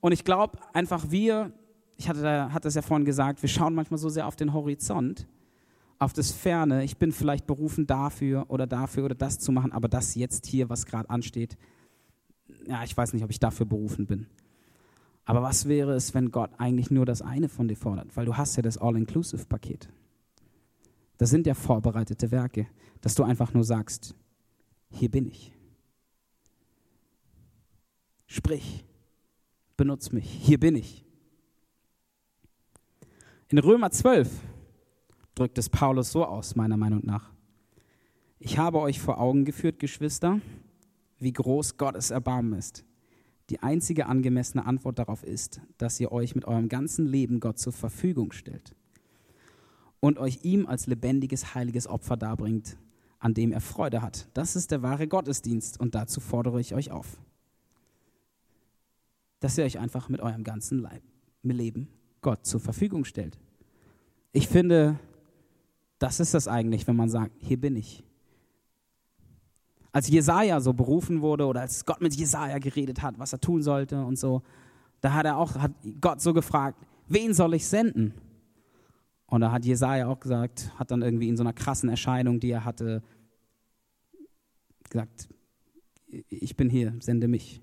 Und 0.00 0.12
ich 0.12 0.24
glaube 0.24 0.58
einfach, 0.72 1.10
wir, 1.10 1.52
ich 1.96 2.08
hatte, 2.08 2.22
da, 2.22 2.52
hatte 2.52 2.68
es 2.68 2.74
ja 2.74 2.82
vorhin 2.82 3.04
gesagt, 3.04 3.42
wir 3.42 3.48
schauen 3.48 3.74
manchmal 3.74 3.98
so 3.98 4.08
sehr 4.08 4.26
auf 4.26 4.36
den 4.36 4.52
Horizont, 4.52 5.26
auf 5.98 6.12
das 6.12 6.30
Ferne. 6.30 6.84
Ich 6.84 6.96
bin 6.96 7.12
vielleicht 7.12 7.46
berufen 7.46 7.86
dafür 7.86 8.46
oder 8.48 8.66
dafür 8.66 9.04
oder 9.04 9.14
das 9.14 9.38
zu 9.38 9.50
machen, 9.50 9.72
aber 9.72 9.88
das 9.88 10.14
jetzt 10.14 10.46
hier, 10.46 10.70
was 10.70 10.86
gerade 10.86 11.10
ansteht, 11.10 11.58
ja, 12.66 12.84
ich 12.84 12.96
weiß 12.96 13.12
nicht, 13.12 13.24
ob 13.24 13.30
ich 13.30 13.40
dafür 13.40 13.66
berufen 13.66 14.06
bin. 14.06 14.26
Aber 15.24 15.42
was 15.42 15.68
wäre 15.68 15.94
es, 15.94 16.14
wenn 16.14 16.30
Gott 16.30 16.50
eigentlich 16.58 16.90
nur 16.90 17.06
das 17.06 17.22
eine 17.22 17.48
von 17.48 17.68
dir 17.68 17.76
fordert? 17.76 18.16
Weil 18.16 18.26
du 18.26 18.36
hast 18.36 18.56
ja 18.56 18.62
das 18.62 18.78
All-Inclusive-Paket. 18.78 19.88
Das 21.20 21.28
sind 21.28 21.46
ja 21.46 21.52
vorbereitete 21.52 22.30
Werke, 22.30 22.66
dass 23.02 23.14
du 23.14 23.24
einfach 23.24 23.52
nur 23.52 23.62
sagst, 23.62 24.14
hier 24.88 25.10
bin 25.10 25.26
ich. 25.26 25.52
Sprich, 28.26 28.86
benutzt 29.76 30.14
mich, 30.14 30.24
hier 30.24 30.58
bin 30.58 30.76
ich. 30.76 31.04
In 33.48 33.58
Römer 33.58 33.90
12 33.90 34.30
drückt 35.34 35.58
es 35.58 35.68
Paulus 35.68 36.10
so 36.10 36.24
aus, 36.24 36.56
meiner 36.56 36.78
Meinung 36.78 37.04
nach. 37.04 37.30
Ich 38.38 38.56
habe 38.56 38.80
euch 38.80 38.98
vor 38.98 39.20
Augen 39.20 39.44
geführt, 39.44 39.78
Geschwister, 39.78 40.40
wie 41.18 41.34
groß 41.34 41.76
Gottes 41.76 42.10
Erbarmen 42.10 42.58
ist. 42.58 42.82
Die 43.50 43.62
einzige 43.62 44.06
angemessene 44.06 44.64
Antwort 44.64 44.98
darauf 44.98 45.22
ist, 45.22 45.60
dass 45.76 46.00
ihr 46.00 46.12
euch 46.12 46.34
mit 46.34 46.46
eurem 46.46 46.70
ganzen 46.70 47.04
Leben 47.04 47.40
Gott 47.40 47.58
zur 47.58 47.74
Verfügung 47.74 48.32
stellt 48.32 48.74
und 50.00 50.18
euch 50.18 50.40
ihm 50.42 50.66
als 50.66 50.86
lebendiges, 50.86 51.54
heiliges 51.54 51.86
Opfer 51.86 52.16
darbringt, 52.16 52.76
an 53.18 53.34
dem 53.34 53.52
er 53.52 53.60
Freude 53.60 54.02
hat. 54.02 54.28
Das 54.34 54.56
ist 54.56 54.70
der 54.70 54.82
wahre 54.82 55.06
Gottesdienst 55.06 55.78
und 55.78 55.94
dazu 55.94 56.20
fordere 56.20 56.60
ich 56.60 56.74
euch 56.74 56.90
auf 56.90 57.18
dass 59.40 59.56
ihr 59.56 59.64
euch 59.64 59.78
einfach 59.78 60.08
mit 60.08 60.20
eurem 60.20 60.44
ganzen 60.44 60.78
Leib, 60.78 61.02
Leben 61.42 61.88
Gott 62.20 62.46
zur 62.46 62.60
Verfügung 62.60 63.04
stellt. 63.04 63.38
Ich 64.32 64.46
finde, 64.46 64.98
das 65.98 66.20
ist 66.20 66.34
das 66.34 66.46
eigentlich, 66.46 66.86
wenn 66.86 66.96
man 66.96 67.08
sagt, 67.08 67.32
hier 67.38 67.58
bin 67.58 67.76
ich. 67.76 68.04
Als 69.90 70.08
Jesaja 70.08 70.60
so 70.60 70.72
berufen 70.72 71.22
wurde 71.22 71.46
oder 71.46 71.62
als 71.62 71.84
Gott 71.84 72.00
mit 72.00 72.14
Jesaja 72.14 72.58
geredet 72.58 73.02
hat, 73.02 73.18
was 73.18 73.32
er 73.32 73.40
tun 73.40 73.62
sollte 73.62 74.04
und 74.04 74.18
so, 74.18 74.42
da 75.00 75.14
hat 75.14 75.24
er 75.24 75.38
auch, 75.38 75.56
hat 75.56 75.72
Gott 76.00 76.20
so 76.20 76.34
gefragt, 76.34 76.78
wen 77.08 77.32
soll 77.32 77.54
ich 77.54 77.66
senden? 77.66 78.12
Und 79.30 79.40
da 79.42 79.52
hat 79.52 79.64
Jesaja 79.64 80.08
auch 80.08 80.18
gesagt, 80.18 80.72
hat 80.76 80.90
dann 80.90 81.02
irgendwie 81.02 81.28
in 81.28 81.36
so 81.36 81.44
einer 81.44 81.52
krassen 81.52 81.88
Erscheinung, 81.88 82.40
die 82.40 82.50
er 82.50 82.64
hatte, 82.64 83.02
gesagt, 84.90 85.28
ich 86.28 86.56
bin 86.56 86.68
hier, 86.68 86.94
sende 86.98 87.28
mich. 87.28 87.62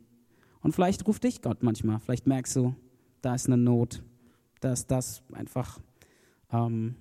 Und 0.62 0.72
vielleicht 0.74 1.06
ruft 1.06 1.26
dich 1.26 1.42
Gott 1.42 1.64
manchmal. 1.64 2.00
Vielleicht 2.00 2.26
merkst 2.26 2.56
du, 2.56 2.74
da 3.22 3.36
ist 3.36 3.48
eine 3.48 3.58
Not, 3.58 4.02
da 4.62 4.72
ist 4.72 4.90
das 4.90 5.22
einfach. 5.34 5.82
Ähm, 6.52 6.96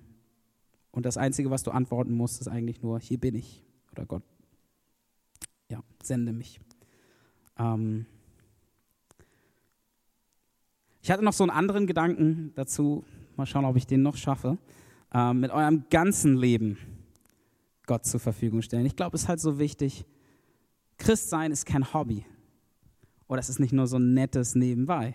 und 0.91 1.05
das 1.05 1.15
Einzige, 1.15 1.49
was 1.49 1.63
du 1.63 1.71
antworten 1.71 2.13
musst, 2.13 2.41
ist 2.41 2.49
eigentlich 2.49 2.81
nur, 2.81 2.99
hier 2.99 3.19
bin 3.19 3.35
ich. 3.35 3.63
Oder 3.93 4.05
Gott, 4.05 4.23
ja, 5.69 5.81
sende 6.03 6.33
mich. 6.33 6.59
Ähm, 7.57 8.05
ich 11.01 11.09
hatte 11.09 11.23
noch 11.23 11.33
so 11.33 11.45
einen 11.45 11.51
anderen 11.51 11.87
Gedanken 11.87 12.51
dazu. 12.55 13.05
Mal 13.37 13.45
schauen, 13.45 13.65
ob 13.65 13.75
ich 13.75 13.87
den 13.87 14.01
noch 14.01 14.17
schaffe. 14.17 14.57
Ähm, 15.13 15.39
mit 15.39 15.51
eurem 15.51 15.85
ganzen 15.89 16.35
Leben 16.35 16.77
Gott 17.85 18.05
zur 18.05 18.19
Verfügung 18.19 18.61
stellen. 18.61 18.85
Ich 18.85 18.95
glaube, 18.95 19.15
es 19.15 19.23
ist 19.23 19.29
halt 19.29 19.39
so 19.39 19.59
wichtig. 19.59 20.05
Christsein 20.97 21.51
ist 21.51 21.65
kein 21.65 21.93
Hobby. 21.93 22.25
Oder 23.27 23.39
es 23.39 23.49
ist 23.49 23.59
nicht 23.59 23.73
nur 23.73 23.87
so 23.87 23.97
ein 23.97 24.13
nettes 24.13 24.55
Nebenbei, 24.55 25.13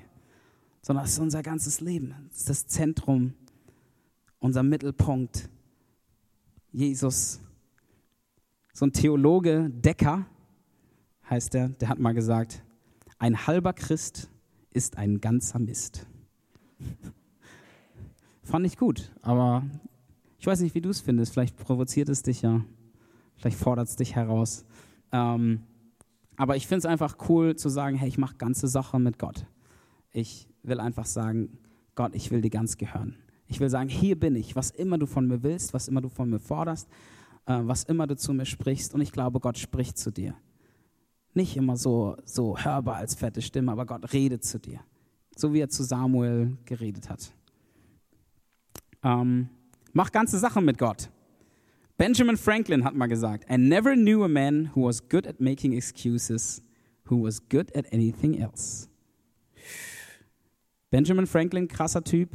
sondern 0.80 1.04
es 1.04 1.12
ist 1.12 1.18
unser 1.18 1.42
ganzes 1.42 1.80
Leben. 1.80 2.14
Es 2.30 2.40
ist 2.40 2.50
das 2.50 2.66
Zentrum, 2.66 3.35
unser 4.38 4.62
Mittelpunkt. 4.62 5.48
Jesus. 6.70 7.40
So 8.72 8.87
ein 8.87 8.92
Theologe, 8.92 9.70
Decker 9.70 10.26
heißt 11.28 11.54
er, 11.54 11.68
der 11.68 11.88
hat 11.88 11.98
mal 11.98 12.14
gesagt, 12.14 12.62
ein 13.18 13.46
halber 13.46 13.72
Christ 13.72 14.30
ist 14.70 14.96
ein 14.96 15.20
ganzer 15.20 15.58
Mist. 15.58 16.06
Fand 18.44 18.66
ich 18.66 18.76
gut, 18.76 19.12
aber 19.22 19.64
ich 20.38 20.46
weiß 20.46 20.61
nicht, 20.61 20.74
wie 20.74 20.81
du 20.81 20.90
es 20.90 21.00
findest. 21.00 21.33
Vielleicht 21.33 21.57
provoziert 21.57 22.09
es 22.09 22.22
dich 22.22 22.42
ja, 22.42 22.64
vielleicht 23.37 23.57
fordert 23.57 23.88
es 23.88 23.96
dich 23.96 24.16
heraus. 24.16 24.64
Ähm, 25.12 25.62
aber 26.37 26.57
ich 26.57 26.66
finde 26.66 26.78
es 26.78 26.87
einfach 26.87 27.16
cool 27.28 27.55
zu 27.55 27.68
sagen, 27.68 27.96
hey, 27.96 28.09
ich 28.09 28.18
mache 28.18 28.37
ganze 28.37 28.66
Sache 28.66 28.98
mit 28.98 29.18
Gott. 29.18 29.46
Ich 30.11 30.48
will 30.64 30.81
einfach 30.81 31.07
sagen, 31.07 31.59
Gott, 31.94 32.14
ich 32.14 32.31
will 32.31 32.40
dir 32.40 32.50
ganz 32.50 32.76
gehören. 32.76 33.16
Ich 33.46 33.61
will 33.61 33.68
sagen, 33.68 33.88
hier 33.88 34.18
bin 34.18 34.35
ich, 34.35 34.57
was 34.57 34.70
immer 34.70 34.98
du 34.98 35.07
von 35.07 35.28
mir 35.28 35.42
willst, 35.42 35.74
was 35.74 35.87
immer 35.87 36.00
du 36.00 36.09
von 36.09 36.28
mir 36.28 36.40
forderst, 36.40 36.88
äh, 37.46 37.61
was 37.62 37.85
immer 37.85 38.07
du 38.07 38.16
zu 38.16 38.33
mir 38.33 38.46
sprichst. 38.46 38.94
Und 38.94 39.02
ich 39.02 39.12
glaube, 39.12 39.38
Gott 39.38 39.59
spricht 39.59 39.98
zu 39.98 40.11
dir. 40.11 40.35
Nicht 41.35 41.57
immer 41.57 41.76
so, 41.76 42.16
so 42.24 42.59
hörbar 42.59 42.96
als 42.96 43.14
fette 43.14 43.42
Stimme, 43.42 43.70
aber 43.70 43.87
Gott 43.87 44.12
redet 44.12 44.44
zu 44.44 44.59
dir. 44.59 44.81
So 45.37 45.52
wie 45.52 45.61
er 45.61 45.68
zu 45.68 45.85
Samuel 45.85 46.57
geredet 46.64 47.09
hat. 47.09 47.33
Ähm, 49.03 49.49
mach 49.93 50.12
ganze 50.12 50.38
Sachen 50.38 50.65
mit 50.65 50.79
Gott. 50.79 51.11
Benjamin 51.97 52.37
Franklin 52.37 52.85
hat 52.85 52.95
mal 52.95 53.07
gesagt, 53.07 53.45
I 53.51 53.57
never 53.57 53.95
knew 53.95 54.25
a 54.25 54.29
man 54.29 54.71
who 54.75 54.87
was 54.87 55.09
good 55.09 55.27
at 55.27 55.41
making 55.41 55.73
excuses, 55.73 56.62
who 57.09 57.23
was 57.23 57.41
good 57.49 57.75
at 57.77 57.93
anything 57.93 58.41
else. 58.41 58.88
Benjamin 60.91 61.27
Franklin, 61.27 61.69
krasser 61.69 62.03
Typ, 62.03 62.31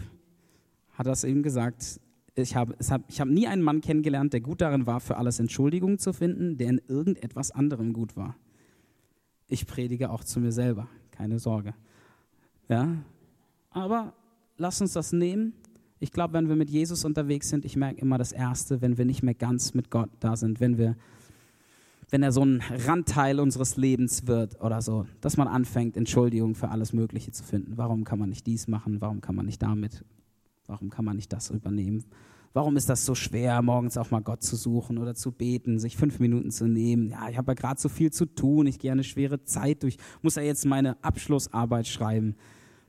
hat 0.94 1.06
das 1.06 1.24
eben 1.24 1.44
gesagt. 1.44 2.00
Ich 2.36 2.56
habe 2.56 2.76
hab, 2.90 3.12
hab 3.12 3.28
nie 3.28 3.48
einen 3.48 3.62
Mann 3.62 3.82
kennengelernt, 3.82 4.34
der 4.34 4.42
gut 4.42 4.62
darin 4.62 4.86
war, 4.86 5.00
für 5.00 5.18
alles 5.18 5.40
Entschuldigungen 5.40 6.00
zu 6.00 6.14
finden, 6.14 6.58
der 6.58 6.70
in 6.70 6.82
irgendetwas 6.88 7.52
anderem 7.52 7.94
gut 7.94 8.16
war. 8.16 8.36
Ich 9.48 9.66
predige 9.66 10.10
auch 10.10 10.24
zu 10.24 10.40
mir 10.40 10.52
selber, 10.52 10.88
keine 11.12 11.40
Sorge. 11.40 11.74
Ja, 12.70 12.98
aber 13.70 14.14
lass 14.58 14.82
uns 14.82 14.94
das 14.94 15.14
nehmen. 15.14 15.54
Ich 16.00 16.12
glaube, 16.12 16.34
wenn 16.34 16.48
wir 16.48 16.56
mit 16.56 16.70
Jesus 16.70 17.06
unterwegs 17.06 17.50
sind, 17.50 17.66
ich 17.66 17.76
merke 17.76 18.02
immer 18.02 18.18
das 18.18 18.32
Erste, 18.32 18.82
wenn 18.82 18.98
wir 18.98 19.06
nicht 19.06 19.24
mehr 19.24 19.34
ganz 19.34 19.74
mit 19.74 19.90
Gott 19.90 20.10
da 20.20 20.36
sind, 20.36 20.60
wenn 20.60 20.78
wir 20.78 20.96
wenn 22.10 22.24
er 22.24 22.32
so 22.32 22.42
ein 22.42 22.62
Randteil 22.86 23.40
unseres 23.40 23.76
Lebens 23.76 24.28
wird 24.28 24.62
oder 24.62 24.82
so, 24.82 25.06
dass 25.20 25.36
man 25.36 25.48
anfängt, 25.48 25.98
Entschuldigung 25.98 26.56
für 26.56 26.70
alles 26.70 26.94
Mögliche 26.94 27.32
zu 27.32 27.44
finden. 27.44 27.74
Warum 27.76 28.06
kann 28.06 28.18
man 28.18 28.30
nicht 28.30 28.48
dies 28.48 28.68
machen? 28.68 29.02
Warum 29.02 29.20
kann 29.20 29.36
man 29.36 29.46
nicht 29.46 29.62
damit? 29.62 30.06
Warum 30.68 30.90
kann 30.90 31.04
man 31.04 31.18
nicht 31.18 31.34
das 31.34 31.50
übernehmen? 31.50 32.06
Warum 32.54 32.78
ist 32.78 32.90
das 32.90 33.06
so 33.06 33.14
schwer, 33.14 33.62
morgens 33.62 33.98
auch 33.98 34.10
mal 34.10 34.22
Gott 34.22 34.42
zu 34.42 34.56
suchen 34.56 34.98
oder 34.98 35.16
zu 35.16 35.32
beten, 35.32 35.80
sich 35.80 35.98
fünf 35.98 36.20
Minuten 36.20 36.50
zu 36.50 36.66
nehmen? 36.66 37.10
Ja, 37.10 37.30
ich 37.30 37.38
habe 37.38 37.52
ja 37.52 37.56
gerade 37.56 37.80
so 37.80 37.90
viel 37.90 38.12
zu 38.12 38.26
tun, 38.26 38.68
ich 38.68 38.80
gehe 38.80 38.92
eine 38.92 39.04
schwere 39.04 39.44
Zeit 39.44 39.84
durch, 39.84 39.98
muss 40.22 40.36
ja 40.36 40.42
jetzt 40.42 40.66
meine 40.66 41.02
Abschlussarbeit 41.04 41.88
schreiben. 41.88 42.36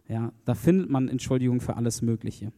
Ja, 0.09 0.33
da 0.45 0.55
findet 0.55 0.89
man 0.89 1.09
Entschuldigung 1.09 1.61
für 1.61 1.77
alles 1.77 2.03
Mögliche. 2.03 2.53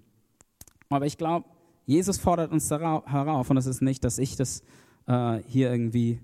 Aber 0.91 1.07
ich 1.07 1.17
glaube, 1.17 1.49
Jesus 1.87 2.19
fordert 2.19 2.53
uns 2.53 2.71
herauf, 2.71 3.49
und 3.49 3.57
es 3.57 3.67
ist 3.67 3.81
nicht, 3.81 4.05
dass 4.05 4.19
ich 4.19 4.37
das 4.37 4.63
äh, 5.07 5.39
hier 5.47 5.71
irgendwie 5.71 6.21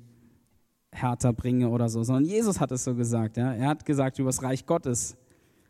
härter 0.93 1.33
bringe 1.33 1.69
oder 1.71 1.89
so, 1.89 2.03
sondern 2.03 2.25
Jesus 2.25 2.61
hat 2.61 2.73
es 2.73 2.85
so 2.85 2.95
gesagt. 2.95 3.37
Ja? 3.37 3.53
Er 3.55 3.69
hat 3.69 3.87
gesagt 3.87 4.19
über 4.19 4.29
das 4.29 4.43
Reich 4.43 4.67
Gottes. 4.67 5.17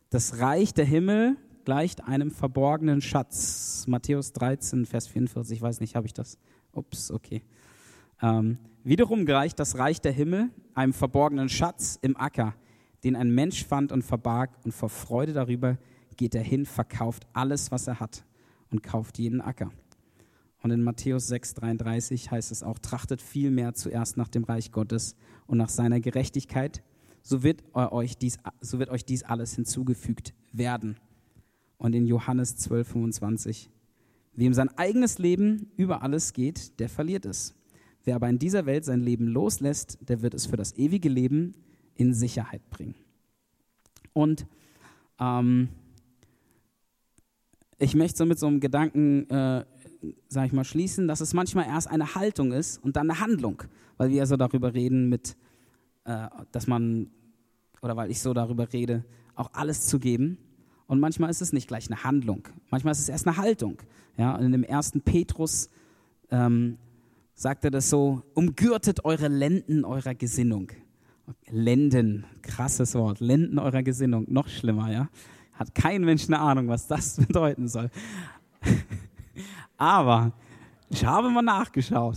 Das 0.09 0.41
Reich 0.41 0.73
der 0.73 0.87
Himmel 0.87 1.37
gleicht 1.65 2.05
einem 2.05 2.31
verborgenen 2.31 3.03
Schatz. 3.03 3.85
Matthäus 3.87 4.33
13, 4.33 4.87
Vers 4.87 5.09
44, 5.09 5.59
ich 5.59 5.63
weiß 5.63 5.81
nicht, 5.81 5.95
habe 5.95 6.07
ich 6.07 6.15
das? 6.15 6.39
Ups, 6.73 7.11
okay. 7.11 7.43
Ähm, 8.23 8.59
wiederum 8.83 9.27
gleicht 9.27 9.59
das 9.59 9.77
Reich 9.79 10.01
der 10.01 10.13
Himmel 10.13 10.51
einem 10.75 10.95
verborgenen 10.95 11.49
Schatz 11.51 11.99
im 12.01 12.17
Acker, 12.17 12.55
den 13.05 13.15
ein 13.15 13.31
Mensch 13.31 13.67
fand 13.67 13.93
und 13.93 14.03
verbarg, 14.03 14.51
und 14.65 14.73
vor 14.73 14.89
Freude 14.89 15.35
darüber 15.35 15.77
geht 16.17 16.35
er 16.35 16.43
hin, 16.43 16.65
verkauft 16.65 17.27
alles, 17.35 17.71
was 17.71 17.89
er 17.89 18.01
hat 18.01 18.25
und 18.71 18.83
kauft 18.83 19.19
jeden 19.19 19.41
Acker. 19.41 19.71
Und 20.63 20.71
in 20.71 20.83
Matthäus 20.83 21.31
6,33 21.31 22.31
heißt 22.31 22.51
es 22.51 22.63
auch, 22.63 22.79
trachtet 22.79 23.23
vielmehr 23.23 23.75
zuerst 23.75 24.17
nach 24.17 24.29
dem 24.29 24.45
Reich 24.45 24.73
Gottes 24.73 25.15
und 25.47 25.59
nach 25.59 25.69
seiner 25.69 26.01
Gerechtigkeit, 26.01 26.83
so 27.23 27.43
wird 27.43 27.63
euch 27.75 28.19
dies, 28.19 28.39
so 28.61 28.79
wird 28.79 28.89
euch 28.89 29.05
dies 29.05 29.25
alles 29.25 29.55
hinzugefügt 29.55 30.33
werden. 30.53 30.97
Und 31.77 31.95
in 31.95 32.07
Johannes 32.07 32.57
12,25, 32.69 33.69
wem 34.35 34.55
sein 34.55 34.69
eigenes 34.79 35.19
Leben 35.19 35.71
über 35.77 36.03
alles 36.03 36.33
geht, 36.33 36.79
der 36.79 36.89
verliert 36.89 37.27
es. 37.27 37.55
Wer 38.05 38.15
aber 38.15 38.29
in 38.29 38.39
dieser 38.39 38.67
Welt 38.67 38.85
sein 38.85 39.01
Leben 39.01 39.27
loslässt, 39.27 39.99
der 40.09 40.23
wird 40.23 40.35
es 40.35 40.47
für 40.47 40.57
das 40.57 40.77
ewige 40.77 41.09
Leben 41.09 41.55
in 41.97 42.15
Sicherheit 42.15 42.69
bringen. 42.71 42.95
Und 44.13 44.47
ähm, 45.19 45.69
ich 47.79 47.95
möchte 47.95 48.19
so 48.19 48.27
mit 48.27 48.39
so 48.39 48.47
einem 48.47 48.61
Gedanken 48.61 49.29
äh, 49.31 49.65
sage 50.29 50.47
ich 50.47 50.53
mal, 50.53 50.65
schließen, 50.65 51.09
dass 51.09 51.21
es 51.21 51.35
manchmal 51.35 51.67
erst 51.67 51.89
eine 51.89 52.15
Haltung 52.15 52.53
ist 52.53 52.83
und 52.83 52.97
dann 52.97 53.11
eine 53.11 53.21
Handlung, 53.21 53.63
weil 53.97 54.11
wir 54.11 54.27
so 54.27 54.37
darüber 54.37 54.75
reden 54.75 55.09
mit, 55.09 55.37
äh, 56.05 56.29
dass 56.53 56.67
man, 56.67 57.11
oder 57.83 57.97
weil 57.97 58.11
ich 58.11 58.21
so 58.21 58.35
darüber 58.35 58.73
rede, 58.73 59.05
auch 59.35 59.51
alles 59.53 59.87
zu 59.87 59.99
geben. 59.99 60.39
Und 60.87 61.01
manchmal 61.01 61.31
ist 61.31 61.43
es 61.43 61.53
nicht 61.53 61.69
gleich 61.69 61.89
eine 61.91 62.05
Handlung, 62.05 62.49
manchmal 62.71 62.93
ist 62.93 63.01
es 63.01 63.09
erst 63.09 63.27
eine 63.27 63.37
Haltung. 63.37 63.79
Ja, 64.17 64.35
und 64.35 64.45
in 64.45 64.53
dem 64.53 64.65
ersten 64.65 65.01
Petrus 65.03 65.69
ähm, 66.31 66.79
sagt 67.35 67.65
er 67.65 67.71
das 67.71 67.91
so, 67.91 68.23
umgürtet 68.35 69.05
eure 69.05 69.29
Lenden 69.29 69.85
eurer 69.85 70.15
Gesinnung. 70.15 70.73
Lenden, 71.51 72.25
krasses 72.43 72.95
Wort, 72.95 73.19
Lenden 73.19 73.59
eurer 73.59 73.83
Gesinnung, 73.83 74.27
noch 74.29 74.49
schlimmer, 74.49 74.93
ja. 74.93 75.11
Hat 75.59 75.75
kein 75.75 76.05
Mensch 76.05 76.27
eine 76.29 76.39
Ahnung, 76.39 76.69
was 76.69 76.87
das 76.87 77.17
bedeuten 77.27 77.69
soll. 77.69 77.91
Aber 79.77 80.33
ich 80.89 81.05
habe 81.05 81.31
mal 81.31 81.43
nachgeschaut. 81.43 82.17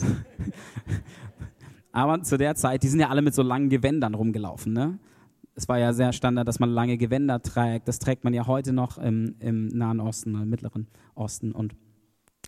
Aber 1.91 2.21
zu 2.21 2.37
der 2.37 2.55
Zeit, 2.55 2.83
die 2.83 2.87
sind 2.87 2.99
ja 2.99 3.09
alle 3.09 3.21
mit 3.21 3.33
so 3.33 3.41
langen 3.41 3.69
Gewändern 3.69 4.13
rumgelaufen. 4.13 4.73
Ne? 4.73 4.99
Es 5.55 5.67
war 5.67 5.79
ja 5.79 5.91
sehr 5.91 6.13
Standard, 6.13 6.47
dass 6.47 6.59
man 6.59 6.69
lange 6.69 6.97
Gewänder 6.97 7.41
trägt. 7.41 7.87
Das 7.87 7.99
trägt 7.99 8.23
man 8.23 8.33
ja 8.33 8.47
heute 8.47 8.73
noch 8.73 8.97
im, 8.97 9.35
im 9.39 9.67
Nahen 9.67 9.99
Osten, 9.99 10.35
im 10.35 10.49
Mittleren 10.49 10.87
Osten. 11.15 11.51
Und, 11.51 11.75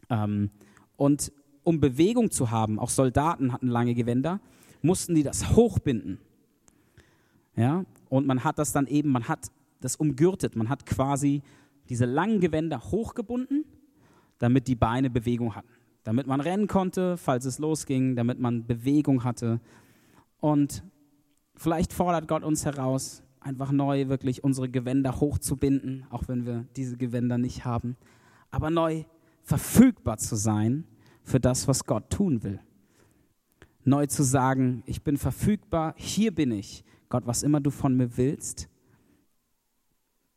ähm, 0.09 0.51
und 0.95 1.31
um 1.63 1.79
Bewegung 1.79 2.31
zu 2.31 2.51
haben, 2.51 2.79
auch 2.79 2.89
Soldaten 2.89 3.51
hatten 3.51 3.67
lange 3.67 3.95
Gewänder, 3.95 4.39
mussten 4.81 5.15
die 5.15 5.23
das 5.23 5.55
hochbinden. 5.55 6.19
Ja? 7.55 7.83
Und 8.09 8.27
man 8.27 8.43
hat 8.43 8.59
das 8.59 8.71
dann 8.71 8.87
eben, 8.87 9.11
man 9.11 9.27
hat 9.27 9.47
das 9.81 9.95
umgürtet, 9.97 10.55
man 10.55 10.69
hat 10.69 10.85
quasi 10.85 11.41
diese 11.89 12.05
langen 12.05 12.39
Gewänder 12.39 12.79
hochgebunden 12.79 13.65
damit 14.41 14.67
die 14.67 14.75
Beine 14.75 15.09
Bewegung 15.09 15.55
hatten. 15.55 15.69
Damit 16.03 16.25
man 16.25 16.41
rennen 16.41 16.67
konnte, 16.67 17.15
falls 17.15 17.45
es 17.45 17.59
losging, 17.59 18.15
damit 18.15 18.39
man 18.39 18.65
Bewegung 18.65 19.23
hatte. 19.23 19.61
Und 20.39 20.83
vielleicht 21.55 21.93
fordert 21.93 22.27
Gott 22.27 22.43
uns 22.43 22.65
heraus, 22.65 23.21
einfach 23.39 23.71
neu 23.71 24.07
wirklich 24.07 24.43
unsere 24.43 24.67
Gewänder 24.67 25.19
hochzubinden, 25.19 26.05
auch 26.09 26.23
wenn 26.27 26.47
wir 26.47 26.65
diese 26.75 26.97
Gewänder 26.97 27.37
nicht 27.37 27.65
haben, 27.65 27.97
aber 28.49 28.71
neu 28.71 29.03
verfügbar 29.43 30.17
zu 30.17 30.35
sein 30.35 30.85
für 31.23 31.39
das, 31.39 31.67
was 31.67 31.85
Gott 31.85 32.09
tun 32.09 32.41
will. 32.41 32.59
Neu 33.83 34.07
zu 34.07 34.23
sagen, 34.23 34.81
ich 34.87 35.03
bin 35.03 35.17
verfügbar, 35.17 35.93
hier 35.97 36.33
bin 36.33 36.51
ich. 36.51 36.83
Gott, 37.09 37.27
was 37.27 37.43
immer 37.43 37.59
du 37.59 37.69
von 37.69 37.95
mir 37.95 38.17
willst, 38.17 38.69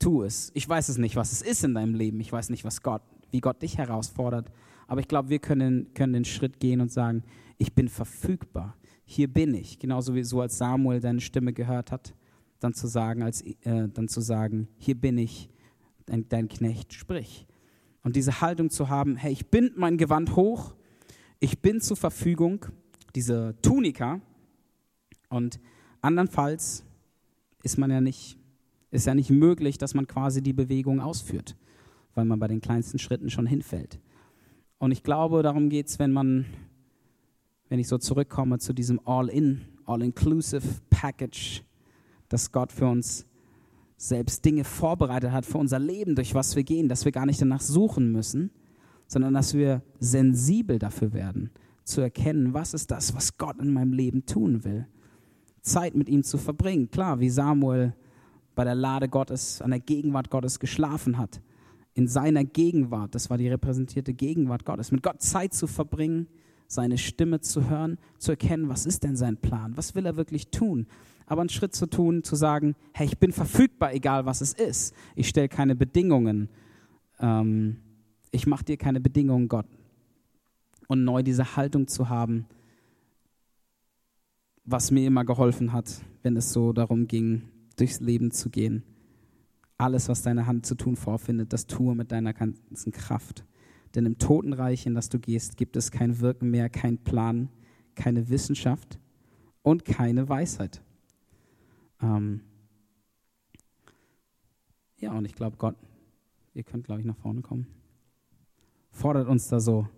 tu 0.04 0.22
es. 0.22 0.50
Ich 0.54 0.68
weiß 0.68 0.90
es 0.90 0.98
nicht, 0.98 1.16
was 1.16 1.32
es 1.32 1.40
ist 1.40 1.64
in 1.64 1.74
deinem 1.74 1.94
Leben. 1.94 2.20
Ich 2.20 2.30
weiß 2.30 2.50
nicht, 2.50 2.64
was 2.64 2.82
Gott 2.82 3.02
wie 3.34 3.40
Gott 3.40 3.60
dich 3.62 3.78
herausfordert. 3.78 4.48
Aber 4.86 5.00
ich 5.00 5.08
glaube, 5.08 5.28
wir 5.28 5.40
können, 5.40 5.92
können 5.92 6.12
den 6.12 6.24
Schritt 6.24 6.60
gehen 6.60 6.80
und 6.80 6.92
sagen, 6.92 7.24
ich 7.58 7.74
bin 7.74 7.88
verfügbar. 7.88 8.76
Hier 9.04 9.26
bin 9.26 9.54
ich. 9.54 9.80
Genauso 9.80 10.14
wie 10.14 10.22
so 10.22 10.40
als 10.40 10.56
Samuel 10.56 11.00
deine 11.00 11.20
Stimme 11.20 11.52
gehört 11.52 11.90
hat, 11.90 12.14
dann 12.60 12.74
zu 12.74 12.86
sagen, 12.86 13.22
als, 13.22 13.42
äh, 13.42 13.88
dann 13.88 14.06
zu 14.06 14.20
sagen, 14.20 14.68
hier 14.78 14.94
bin 14.94 15.18
ich, 15.18 15.50
dein, 16.06 16.28
dein 16.28 16.48
Knecht, 16.48 16.94
sprich. 16.94 17.46
Und 18.04 18.14
diese 18.14 18.40
Haltung 18.40 18.70
zu 18.70 18.88
haben, 18.88 19.16
hey, 19.16 19.32
ich 19.32 19.46
bind 19.48 19.76
mein 19.76 19.96
Gewand 19.96 20.36
hoch, 20.36 20.74
ich 21.40 21.60
bin 21.60 21.80
zur 21.80 21.96
Verfügung, 21.96 22.66
diese 23.16 23.56
Tunika. 23.62 24.20
Und 25.28 25.58
andernfalls 26.02 26.84
ist 27.64 27.78
man 27.78 27.90
ja 27.90 28.00
nicht, 28.00 28.38
ist 28.94 29.06
ja 29.06 29.14
nicht 29.14 29.30
möglich, 29.30 29.78
dass 29.78 29.94
man 29.94 30.06
quasi 30.06 30.42
die 30.42 30.52
Bewegung 30.52 31.00
ausführt 31.00 31.56
weil 32.14 32.24
man 32.24 32.38
bei 32.38 32.48
den 32.48 32.60
kleinsten 32.60 32.98
Schritten 32.98 33.30
schon 33.30 33.46
hinfällt. 33.46 33.98
Und 34.78 34.92
ich 34.92 35.02
glaube, 35.02 35.42
darum 35.42 35.68
geht 35.68 35.88
es, 35.88 35.98
wenn 35.98 36.12
man, 36.12 36.46
wenn 37.68 37.78
ich 37.78 37.88
so 37.88 37.98
zurückkomme 37.98 38.58
zu 38.58 38.72
diesem 38.72 39.00
All-in, 39.04 39.62
All-inclusive 39.86 40.66
Package, 40.90 41.62
dass 42.28 42.52
Gott 42.52 42.72
für 42.72 42.86
uns 42.86 43.26
selbst 43.96 44.44
Dinge 44.44 44.64
vorbereitet 44.64 45.30
hat 45.30 45.46
für 45.46 45.58
unser 45.58 45.78
Leben, 45.78 46.14
durch 46.14 46.34
was 46.34 46.56
wir 46.56 46.64
gehen, 46.64 46.88
dass 46.88 47.04
wir 47.04 47.12
gar 47.12 47.26
nicht 47.26 47.40
danach 47.40 47.60
suchen 47.60 48.12
müssen, 48.12 48.50
sondern 49.06 49.34
dass 49.34 49.54
wir 49.54 49.82
sensibel 50.00 50.78
dafür 50.78 51.12
werden, 51.12 51.50
zu 51.84 52.00
erkennen, 52.00 52.54
was 52.54 52.74
ist 52.74 52.90
das, 52.90 53.14
was 53.14 53.36
Gott 53.36 53.58
in 53.60 53.72
meinem 53.72 53.92
Leben 53.92 54.26
tun 54.26 54.64
will. 54.64 54.86
Zeit 55.60 55.94
mit 55.94 56.08
ihm 56.08 56.22
zu 56.22 56.38
verbringen. 56.38 56.90
Klar, 56.90 57.20
wie 57.20 57.30
Samuel 57.30 57.94
bei 58.54 58.64
der 58.64 58.74
Lade 58.74 59.08
Gottes, 59.08 59.60
an 59.62 59.70
der 59.70 59.80
Gegenwart 59.80 60.30
Gottes 60.30 60.58
geschlafen 60.58 61.18
hat 61.18 61.40
in 61.94 62.08
seiner 62.08 62.44
Gegenwart, 62.44 63.14
das 63.14 63.30
war 63.30 63.38
die 63.38 63.48
repräsentierte 63.48 64.12
Gegenwart 64.12 64.64
Gottes, 64.64 64.90
mit 64.90 65.02
Gott 65.02 65.22
Zeit 65.22 65.54
zu 65.54 65.68
verbringen, 65.68 66.26
seine 66.66 66.98
Stimme 66.98 67.40
zu 67.40 67.68
hören, 67.68 67.98
zu 68.18 68.32
erkennen, 68.32 68.68
was 68.68 68.84
ist 68.84 69.04
denn 69.04 69.16
sein 69.16 69.36
Plan, 69.36 69.76
was 69.76 69.94
will 69.94 70.04
er 70.04 70.16
wirklich 70.16 70.48
tun. 70.48 70.88
Aber 71.26 71.40
einen 71.40 71.50
Schritt 71.50 71.74
zu 71.74 71.86
tun, 71.86 72.24
zu 72.24 72.34
sagen, 72.34 72.74
hey, 72.92 73.06
ich 73.06 73.18
bin 73.18 73.32
verfügbar, 73.32 73.94
egal 73.94 74.26
was 74.26 74.40
es 74.40 74.52
ist. 74.52 74.94
Ich 75.14 75.28
stelle 75.28 75.48
keine 75.48 75.76
Bedingungen. 75.76 76.48
Ähm, 77.18 77.76
ich 78.30 78.46
mache 78.46 78.64
dir 78.64 78.76
keine 78.76 79.00
Bedingungen, 79.00 79.48
Gott. 79.48 79.66
Und 80.88 81.04
neu 81.04 81.22
diese 81.22 81.56
Haltung 81.56 81.86
zu 81.86 82.08
haben, 82.08 82.46
was 84.64 84.90
mir 84.90 85.06
immer 85.06 85.24
geholfen 85.24 85.72
hat, 85.72 86.02
wenn 86.22 86.36
es 86.36 86.52
so 86.52 86.72
darum 86.72 87.06
ging, 87.06 87.42
durchs 87.76 88.00
Leben 88.00 88.30
zu 88.30 88.50
gehen 88.50 88.84
alles, 89.78 90.08
was 90.08 90.22
deine 90.22 90.46
Hand 90.46 90.66
zu 90.66 90.74
tun 90.74 90.96
vorfindet, 90.96 91.52
das 91.52 91.66
tue 91.66 91.94
mit 91.94 92.12
deiner 92.12 92.32
ganzen 92.32 92.92
Kraft. 92.92 93.44
Denn 93.94 94.06
im 94.06 94.18
Totenreich, 94.18 94.86
in 94.86 94.94
das 94.94 95.08
du 95.08 95.18
gehst, 95.18 95.56
gibt 95.56 95.76
es 95.76 95.90
kein 95.90 96.20
Wirken 96.20 96.50
mehr, 96.50 96.68
kein 96.68 96.98
Plan, 96.98 97.48
keine 97.94 98.28
Wissenschaft 98.28 98.98
und 99.62 99.84
keine 99.84 100.28
Weisheit. 100.28 100.82
Ähm 102.00 102.40
ja, 104.96 105.12
und 105.12 105.24
ich 105.24 105.34
glaube, 105.34 105.56
Gott, 105.56 105.76
ihr 106.54 106.64
könnt, 106.64 106.84
glaube 106.84 107.00
ich, 107.00 107.06
nach 107.06 107.16
vorne 107.16 107.42
kommen, 107.42 107.66
fordert 108.90 109.28
uns 109.28 109.48
da 109.48 109.60
so 109.60 109.88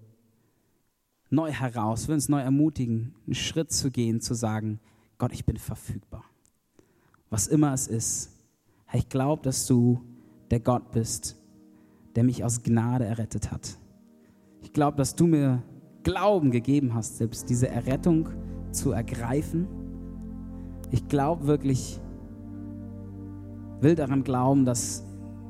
neu 1.30 1.50
heraus, 1.50 2.08
will 2.08 2.14
uns 2.14 2.28
neu 2.28 2.40
ermutigen, 2.40 3.14
einen 3.26 3.34
Schritt 3.34 3.72
zu 3.72 3.90
gehen, 3.90 4.20
zu 4.20 4.34
sagen, 4.34 4.80
Gott, 5.18 5.32
ich 5.32 5.44
bin 5.44 5.56
verfügbar. 5.56 6.24
Was 7.30 7.46
immer 7.46 7.72
es 7.72 7.88
ist. 7.88 8.30
Ich 8.92 9.08
glaube, 9.08 9.42
dass 9.42 9.66
du 9.66 10.00
der 10.50 10.60
Gott 10.60 10.92
bist, 10.92 11.36
der 12.14 12.24
mich 12.24 12.44
aus 12.44 12.62
Gnade 12.62 13.04
errettet 13.04 13.50
hat. 13.50 13.78
Ich 14.62 14.72
glaube, 14.72 14.96
dass 14.96 15.14
du 15.14 15.26
mir 15.26 15.62
Glauben 16.02 16.50
gegeben 16.50 16.94
hast, 16.94 17.18
selbst 17.18 17.50
diese 17.50 17.68
Errettung 17.68 18.28
zu 18.70 18.92
ergreifen. 18.92 19.66
Ich 20.92 21.08
glaube 21.08 21.46
wirklich, 21.46 22.00
will 23.80 23.96
daran 23.96 24.22
glauben, 24.22 24.64
dass, 24.64 25.04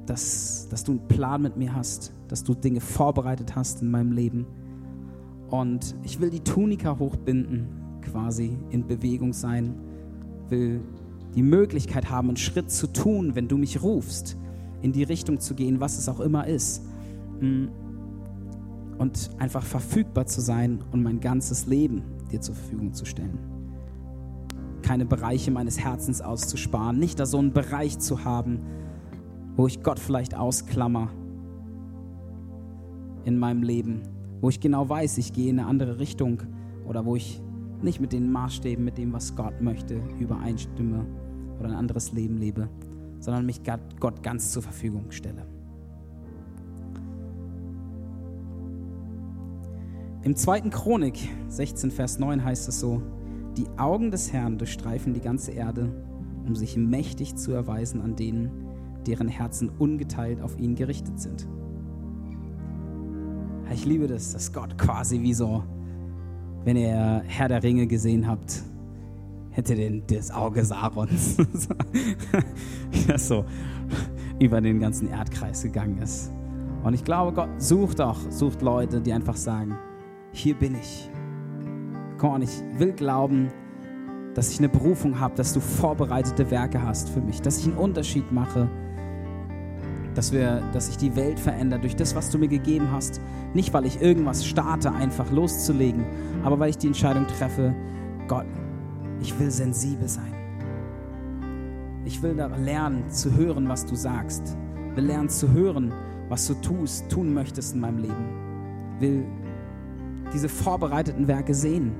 dass, 0.06 0.66
dass 0.70 0.82
du 0.82 0.92
einen 0.92 1.08
Plan 1.08 1.42
mit 1.42 1.56
mir 1.56 1.74
hast, 1.74 2.14
dass 2.28 2.42
du 2.42 2.54
Dinge 2.54 2.80
vorbereitet 2.80 3.54
hast 3.54 3.82
in 3.82 3.90
meinem 3.90 4.12
Leben. 4.12 4.46
Und 5.50 5.94
ich 6.02 6.20
will 6.20 6.30
die 6.30 6.40
Tunika 6.40 6.98
hochbinden, 6.98 7.68
quasi 8.00 8.56
in 8.70 8.86
Bewegung 8.86 9.32
sein, 9.32 9.74
will 10.48 10.80
die 11.36 11.42
Möglichkeit 11.42 12.10
haben, 12.10 12.28
einen 12.28 12.38
Schritt 12.38 12.70
zu 12.70 12.86
tun, 12.86 13.34
wenn 13.34 13.46
du 13.46 13.58
mich 13.58 13.82
rufst, 13.82 14.36
in 14.80 14.92
die 14.92 15.02
Richtung 15.02 15.38
zu 15.38 15.54
gehen, 15.54 15.80
was 15.80 15.98
es 15.98 16.08
auch 16.08 16.20
immer 16.20 16.46
ist. 16.46 16.82
Mm. 17.40 17.66
Und 18.98 19.30
einfach 19.38 19.62
verfügbar 19.62 20.24
zu 20.24 20.40
sein 20.40 20.82
und 20.90 21.02
mein 21.02 21.20
ganzes 21.20 21.66
Leben 21.66 22.02
dir 22.32 22.40
zur 22.40 22.54
Verfügung 22.54 22.94
zu 22.94 23.04
stellen. 23.04 23.38
Keine 24.80 25.04
Bereiche 25.04 25.50
meines 25.50 25.78
Herzens 25.78 26.22
auszusparen, 26.22 26.98
nicht 26.98 27.20
da 27.20 27.26
so 27.26 27.38
einen 27.38 27.52
Bereich 27.52 27.98
zu 27.98 28.24
haben, 28.24 28.60
wo 29.54 29.66
ich 29.66 29.82
Gott 29.82 29.98
vielleicht 29.98 30.34
ausklammer 30.34 31.10
in 33.24 33.38
meinem 33.38 33.62
Leben, 33.62 34.02
wo 34.40 34.48
ich 34.48 34.60
genau 34.60 34.88
weiß, 34.88 35.18
ich 35.18 35.34
gehe 35.34 35.50
in 35.50 35.58
eine 35.58 35.68
andere 35.68 35.98
Richtung 35.98 36.42
oder 36.86 37.04
wo 37.04 37.16
ich 37.16 37.42
nicht 37.82 38.00
mit 38.00 38.14
den 38.14 38.32
Maßstäben, 38.32 38.82
mit 38.82 38.96
dem, 38.96 39.12
was 39.12 39.36
Gott 39.36 39.60
möchte, 39.60 40.00
übereinstimme 40.18 41.04
oder 41.58 41.68
ein 41.68 41.74
anderes 41.74 42.12
Leben 42.12 42.38
lebe, 42.38 42.68
sondern 43.20 43.46
mich 43.46 43.62
Gott 44.00 44.22
ganz 44.22 44.52
zur 44.52 44.62
Verfügung 44.62 45.10
stelle. 45.10 45.46
Im 50.22 50.34
2. 50.34 50.62
Chronik 50.70 51.28
16, 51.48 51.92
Vers 51.92 52.18
9 52.18 52.44
heißt 52.44 52.68
es 52.68 52.80
so, 52.80 53.00
die 53.56 53.68
Augen 53.78 54.10
des 54.10 54.32
Herrn 54.32 54.58
durchstreifen 54.58 55.14
die 55.14 55.20
ganze 55.20 55.52
Erde, 55.52 55.88
um 56.46 56.56
sich 56.56 56.76
mächtig 56.76 57.36
zu 57.36 57.52
erweisen 57.52 58.00
an 58.00 58.16
denen, 58.16 58.50
deren 59.06 59.28
Herzen 59.28 59.70
ungeteilt 59.78 60.40
auf 60.40 60.58
ihn 60.58 60.74
gerichtet 60.74 61.20
sind. 61.20 61.46
Ich 63.72 63.84
liebe 63.84 64.06
das, 64.06 64.32
dass 64.32 64.52
Gott 64.52 64.76
quasi 64.78 65.22
wie 65.22 65.34
so, 65.34 65.62
wenn 66.64 66.76
ihr 66.76 67.22
Herr 67.26 67.48
der 67.48 67.62
Ringe 67.62 67.86
gesehen 67.86 68.26
habt, 68.26 68.62
hätte 69.56 69.74
den, 69.74 70.02
das 70.06 70.30
Auge 70.30 70.62
Sarons, 70.64 71.38
das 73.06 73.28
so 73.28 73.44
über 74.38 74.60
den 74.60 74.80
ganzen 74.80 75.08
Erdkreis 75.08 75.62
gegangen 75.62 75.96
ist. 75.98 76.30
Und 76.84 76.92
ich 76.92 77.02
glaube, 77.02 77.32
Gott 77.32 77.48
sucht 77.56 78.00
auch, 78.02 78.18
sucht 78.28 78.60
Leute, 78.60 79.00
die 79.00 79.14
einfach 79.14 79.36
sagen, 79.36 79.76
hier 80.30 80.54
bin 80.54 80.74
ich. 80.74 81.10
Komm 82.18 82.34
on, 82.34 82.42
ich 82.42 82.62
will 82.76 82.92
glauben, 82.92 83.48
dass 84.34 84.52
ich 84.52 84.58
eine 84.58 84.68
Berufung 84.68 85.18
habe, 85.18 85.34
dass 85.34 85.54
du 85.54 85.60
vorbereitete 85.60 86.50
Werke 86.50 86.82
hast 86.82 87.08
für 87.08 87.22
mich, 87.22 87.40
dass 87.40 87.58
ich 87.58 87.66
einen 87.66 87.78
Unterschied 87.78 88.30
mache, 88.30 88.68
dass, 90.14 90.32
wir, 90.32 90.62
dass 90.74 90.90
ich 90.90 90.98
die 90.98 91.16
Welt 91.16 91.40
verändere 91.40 91.80
durch 91.80 91.96
das, 91.96 92.14
was 92.14 92.28
du 92.28 92.38
mir 92.38 92.48
gegeben 92.48 92.88
hast. 92.92 93.22
Nicht, 93.54 93.72
weil 93.72 93.86
ich 93.86 94.02
irgendwas 94.02 94.44
starte, 94.44 94.92
einfach 94.92 95.30
loszulegen, 95.30 96.04
aber 96.44 96.58
weil 96.58 96.68
ich 96.68 96.78
die 96.78 96.88
Entscheidung 96.88 97.26
treffe, 97.26 97.74
Gott, 98.28 98.44
ich 99.20 99.38
will 99.38 99.50
sensibel 99.50 100.08
sein. 100.08 100.34
Ich 102.04 102.22
will 102.22 102.34
lernen 102.34 103.10
zu 103.10 103.34
hören, 103.34 103.68
was 103.68 103.84
du 103.84 103.96
sagst. 103.96 104.56
Will 104.94 105.04
lernen 105.04 105.28
zu 105.28 105.52
hören, 105.52 105.92
was 106.28 106.46
du 106.46 106.54
tust, 106.54 107.08
tun 107.08 107.34
möchtest 107.34 107.74
in 107.74 107.80
meinem 107.80 107.98
Leben. 107.98 109.00
Will 109.00 109.24
diese 110.32 110.48
vorbereiteten 110.48 111.28
Werke 111.28 111.54
sehen. 111.54 111.92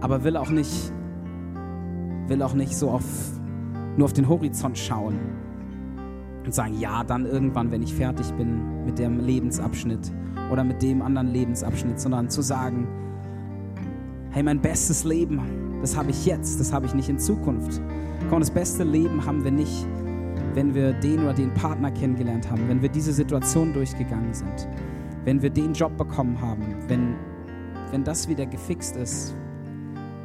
Aber 0.00 0.24
will 0.24 0.36
auch 0.36 0.50
nicht, 0.50 0.92
will 2.28 2.42
auch 2.42 2.54
nicht 2.54 2.76
so 2.76 2.90
auf, 2.90 3.04
nur 3.96 4.04
auf 4.06 4.12
den 4.12 4.28
Horizont 4.28 4.76
schauen 4.78 5.18
und 6.44 6.54
sagen, 6.54 6.78
ja, 6.78 7.04
dann 7.04 7.26
irgendwann, 7.26 7.70
wenn 7.70 7.82
ich 7.82 7.94
fertig 7.94 8.32
bin 8.34 8.84
mit 8.84 8.98
dem 8.98 9.20
Lebensabschnitt 9.20 10.12
oder 10.50 10.64
mit 10.64 10.82
dem 10.82 11.02
anderen 11.02 11.28
Lebensabschnitt, 11.28 12.00
sondern 12.00 12.30
zu 12.30 12.42
sagen, 12.42 12.86
hey, 14.32 14.42
mein 14.42 14.60
bestes 14.60 15.04
Leben 15.04 15.62
das 15.82 15.96
habe 15.96 16.10
ich 16.10 16.24
jetzt, 16.24 16.60
das 16.60 16.72
habe 16.72 16.86
ich 16.86 16.94
nicht 16.94 17.08
in 17.08 17.18
Zukunft. 17.18 17.82
Komm, 18.30 18.38
das 18.38 18.50
beste 18.50 18.84
Leben 18.84 19.26
haben 19.26 19.42
wir 19.42 19.50
nicht, 19.50 19.84
wenn 20.54 20.74
wir 20.74 20.92
den 20.92 21.24
oder 21.24 21.34
den 21.34 21.52
Partner 21.54 21.90
kennengelernt 21.90 22.48
haben, 22.48 22.68
wenn 22.68 22.80
wir 22.80 22.88
diese 22.88 23.12
Situation 23.12 23.72
durchgegangen 23.72 24.32
sind, 24.32 24.68
wenn 25.24 25.42
wir 25.42 25.50
den 25.50 25.74
Job 25.74 25.96
bekommen 25.96 26.40
haben, 26.40 26.62
wenn, 26.86 27.16
wenn 27.90 28.04
das 28.04 28.28
wieder 28.28 28.46
gefixt 28.46 28.94
ist. 28.94 29.34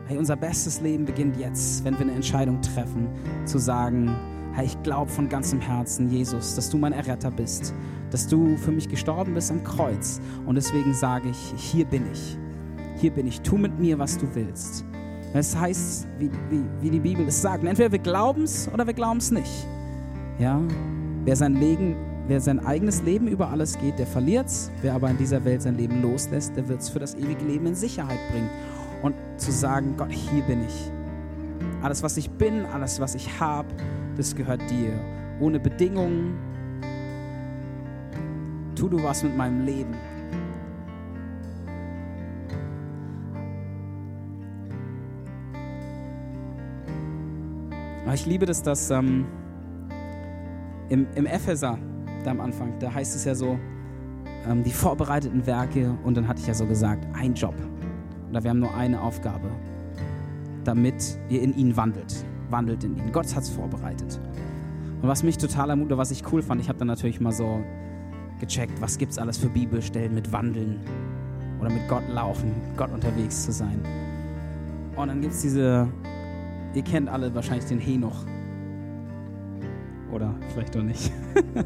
Hey, 0.06 0.20
unser 0.20 0.36
bestes 0.36 0.80
Leben 0.80 1.06
beginnt 1.06 1.38
jetzt, 1.38 1.84
wenn 1.84 1.96
wir 1.96 2.02
eine 2.02 2.14
Entscheidung 2.14 2.62
treffen, 2.62 3.10
zu 3.46 3.58
sagen, 3.58 4.16
hey, 4.54 4.68
ich 4.68 4.82
glaube 4.84 5.10
von 5.10 5.28
ganzem 5.28 5.60
Herzen, 5.60 6.08
Jesus, 6.12 6.54
dass 6.54 6.70
du 6.70 6.78
mein 6.78 6.94
Erretter 6.94 7.32
bist, 7.32 7.74
dass 8.12 8.28
du 8.28 8.58
für 8.58 8.72
mich 8.72 8.88
gestorben 8.88 9.34
bist 9.34 9.50
am 9.50 9.64
Kreuz. 9.64 10.22
Und 10.46 10.54
deswegen 10.54 10.94
sage 10.94 11.30
ich, 11.30 11.54
hier 11.58 11.86
bin 11.86 12.04
ich. 12.12 12.38
Hier 12.98 13.12
bin 13.12 13.28
ich. 13.28 13.42
Tu 13.42 13.58
mit 13.58 13.80
mir, 13.80 14.00
was 14.00 14.18
du 14.18 14.28
willst. 14.34 14.84
Es 15.34 15.56
heißt, 15.56 16.08
wie, 16.18 16.32
wie, 16.50 16.64
wie 16.82 16.90
die 16.90 17.00
Bibel 17.00 17.28
es 17.28 17.42
sagt, 17.42 17.64
entweder 17.64 17.92
wir 17.92 18.00
glauben 18.00 18.44
es 18.44 18.70
oder 18.74 18.88
wir 18.88 18.94
glauben 18.94 19.18
es 19.18 19.30
nicht. 19.32 19.68
Ja? 20.40 20.62
Wer 21.26 21.36
sein, 21.36 21.56
Leben, 21.56 21.96
wer 22.28 22.40
sein 22.40 22.66
eigenes 22.66 23.04
Leben 23.04 23.28
über 23.28 23.50
alles 23.50 23.78
geht, 23.78 24.00
der 24.00 24.08
verliert 24.08 24.48
es. 24.48 24.72
Wer 24.82 24.94
aber 24.94 25.10
in 25.10 25.18
dieser 25.18 25.44
Welt 25.46 25.62
sein 25.62 25.78
Leben 25.78 26.02
loslässt, 26.02 26.56
der 26.56 26.68
wird 26.68 26.82
es 26.82 26.90
für 26.90 27.00
das 27.00 27.16
ewige 27.16 27.44
Leben 27.46 27.68
in 27.68 27.76
Sicherheit 27.76 28.20
bringen. 28.32 28.50
Und 29.04 29.16
zu 29.38 29.52
sagen, 29.52 29.94
Gott, 29.96 30.12
hier 30.12 30.42
bin 30.44 30.66
ich. 30.66 30.92
Alles, 31.84 32.02
was 32.02 32.18
ich 32.18 32.32
bin, 32.32 32.66
alles, 32.66 33.00
was 33.00 33.14
ich 33.14 33.40
habe, 33.40 33.68
das 34.16 34.36
gehört 34.36 34.62
dir. 34.72 34.94
Ohne 35.40 35.60
Bedingungen. 35.60 36.36
Tu 38.76 38.90
du 38.90 39.04
was 39.04 39.24
mit 39.24 39.38
meinem 39.38 39.66
Leben. 39.66 39.94
Aber 48.08 48.14
ich 48.14 48.26
liebe 48.26 48.46
das, 48.46 48.64
dass 48.64 48.90
ähm, 48.90 49.26
im, 50.88 51.08
im 51.16 51.26
Epheser, 51.26 51.78
da 52.24 52.32
am 52.32 52.40
Anfang, 52.40 52.80
da 52.80 52.94
heißt 52.94 53.14
es 53.14 53.26
ja 53.26 53.36
so, 53.36 53.60
ähm, 54.48 54.64
die 54.64 54.72
vorbereiteten 54.72 55.46
Werke 55.46 55.94
und 56.06 56.16
dann 56.16 56.26
hatte 56.26 56.40
ich 56.40 56.48
ja 56.48 56.54
so 56.54 56.66
gesagt, 56.66 57.06
ein 57.14 57.34
Job. 57.34 57.54
Oder 58.30 58.42
wir 58.46 58.50
haben 58.50 58.60
nur 58.60 58.74
eine 58.74 59.02
Aufgabe, 59.02 59.50
damit 60.64 61.20
ihr 61.28 61.42
in 61.42 61.54
ihn 61.58 61.76
wandelt. 61.76 62.24
Wandelt 62.50 62.86
in 62.86 62.96
ihn. 62.96 63.12
Gott 63.12 63.36
hat 63.36 63.44
es 63.44 63.50
vorbereitet. 63.50 64.22
Und 65.02 65.10
was 65.10 65.22
mich 65.22 65.38
total 65.38 65.72
ermutigt, 65.72 65.98
was 65.98 66.10
ich 66.12 66.32
cool 66.32 66.42
fand, 66.42 66.62
ich 66.62 66.70
habe 66.70 66.80
dann 66.80 66.88
natürlich 66.88 67.20
mal 67.20 67.34
so 67.34 67.60
gecheckt, 68.40 68.80
was 68.80 68.98
gibt 68.98 69.12
es 69.12 69.18
alles 69.18 69.38
für 69.38 69.50
Bibelstellen 69.50 70.16
mit 70.16 70.32
Wandeln 70.32 70.80
oder 71.60 71.70
mit 71.70 71.86
Gott 71.90 72.08
laufen, 72.08 72.54
Gott 72.78 72.94
unterwegs 72.94 73.44
zu 73.44 73.52
sein. 73.52 73.82
Und 74.96 75.10
dann 75.10 75.20
gibt 75.20 75.34
es 75.34 75.42
diese 75.42 75.90
Ihr 76.78 76.84
kennt 76.84 77.10
alle 77.10 77.34
wahrscheinlich 77.34 77.66
den 77.66 77.80
Henoch. 77.80 78.24
Oder 80.12 80.36
vielleicht 80.54 80.76
doch 80.76 80.84
nicht. 80.84 81.12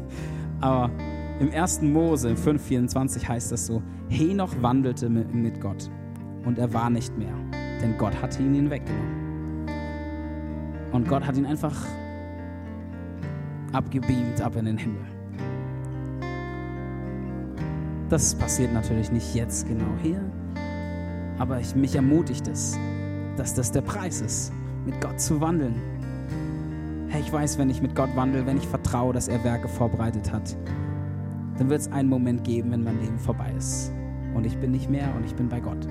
Aber 0.62 0.90
im 1.38 1.50
1. 1.52 1.82
Mose 1.82 2.30
5,24 2.30 3.28
heißt 3.28 3.52
das 3.52 3.66
so: 3.66 3.82
Henoch 4.08 4.54
wandelte 4.62 5.10
mit 5.10 5.60
Gott 5.60 5.90
und 6.46 6.58
er 6.58 6.72
war 6.72 6.88
nicht 6.88 7.18
mehr, 7.18 7.34
denn 7.82 7.98
Gott 7.98 8.22
hatte 8.22 8.42
ihn 8.42 8.70
weggenommen. 8.70 9.66
Und 10.92 11.06
Gott 11.06 11.26
hat 11.26 11.36
ihn 11.36 11.44
einfach 11.44 11.76
abgebeamt 13.74 14.40
ab 14.40 14.56
in 14.56 14.64
den 14.64 14.78
Himmel. 14.78 15.04
Das 18.08 18.34
passiert 18.34 18.72
natürlich 18.72 19.12
nicht 19.12 19.34
jetzt 19.34 19.68
genau 19.68 19.92
hier, 20.02 20.22
aber 21.36 21.60
ich, 21.60 21.76
mich 21.76 21.96
ermutigt 21.96 22.48
es, 22.48 22.78
dass 23.36 23.52
das 23.52 23.72
der 23.72 23.82
Preis 23.82 24.22
ist 24.22 24.54
mit 24.84 25.00
Gott 25.00 25.20
zu 25.20 25.40
wandeln. 25.40 25.74
Hey, 27.08 27.20
ich 27.20 27.32
weiß, 27.32 27.58
wenn 27.58 27.70
ich 27.70 27.82
mit 27.82 27.94
Gott 27.94 28.14
wandle, 28.16 28.46
wenn 28.46 28.56
ich 28.56 28.66
vertraue, 28.66 29.12
dass 29.12 29.28
er 29.28 29.42
Werke 29.44 29.68
vorbereitet 29.68 30.32
hat, 30.32 30.56
dann 31.58 31.68
wird 31.70 31.82
es 31.82 31.92
einen 31.92 32.08
Moment 32.08 32.44
geben, 32.44 32.72
wenn 32.72 32.82
mein 32.82 33.00
Leben 33.00 33.18
vorbei 33.18 33.52
ist. 33.56 33.92
Und 34.34 34.46
ich 34.46 34.56
bin 34.56 34.70
nicht 34.70 34.88
mehr 34.88 35.14
und 35.16 35.24
ich 35.24 35.34
bin 35.34 35.48
bei 35.48 35.60
Gott. 35.60 35.86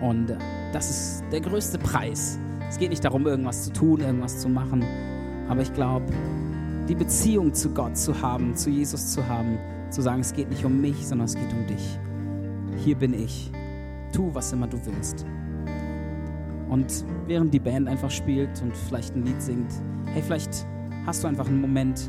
Und 0.00 0.36
das 0.72 0.90
ist 0.90 1.24
der 1.30 1.40
größte 1.40 1.78
Preis, 1.78 2.38
Es 2.68 2.78
geht 2.78 2.88
nicht 2.88 3.04
darum, 3.04 3.26
irgendwas 3.26 3.64
zu 3.64 3.72
tun, 3.72 4.00
irgendwas 4.00 4.40
zu 4.40 4.48
machen. 4.48 4.82
Aber 5.48 5.60
ich 5.60 5.72
glaube, 5.74 6.06
die 6.88 6.94
Beziehung 6.94 7.52
zu 7.52 7.70
Gott 7.70 7.96
zu 7.96 8.20
haben, 8.22 8.56
zu 8.56 8.70
Jesus 8.70 9.12
zu 9.12 9.28
haben, 9.28 9.58
zu 9.90 10.00
sagen, 10.00 10.22
es 10.22 10.32
geht 10.32 10.48
nicht 10.48 10.64
um 10.64 10.80
mich, 10.80 11.06
sondern 11.06 11.26
es 11.26 11.34
geht 11.34 11.52
um 11.52 11.66
dich. 11.66 11.98
Hier 12.78 12.96
bin 12.96 13.12
ich. 13.12 13.52
Tu, 14.12 14.34
was 14.34 14.52
immer 14.52 14.66
du 14.66 14.78
willst. 14.86 15.26
Und 16.72 17.04
während 17.26 17.52
die 17.52 17.58
Band 17.58 17.86
einfach 17.86 18.10
spielt 18.10 18.62
und 18.62 18.74
vielleicht 18.74 19.14
ein 19.14 19.26
Lied 19.26 19.42
singt, 19.42 19.70
hey, 20.06 20.22
vielleicht 20.22 20.66
hast 21.04 21.22
du 21.22 21.28
einfach 21.28 21.46
einen 21.46 21.60
Moment, 21.60 22.08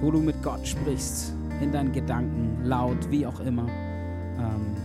wo 0.00 0.12
du 0.12 0.20
mit 0.20 0.40
Gott 0.40 0.64
sprichst, 0.64 1.34
in 1.60 1.72
deinen 1.72 1.90
Gedanken, 1.90 2.64
laut, 2.64 3.10
wie 3.10 3.26
auch 3.26 3.40
immer. 3.40 3.66
Ähm, 4.38 4.76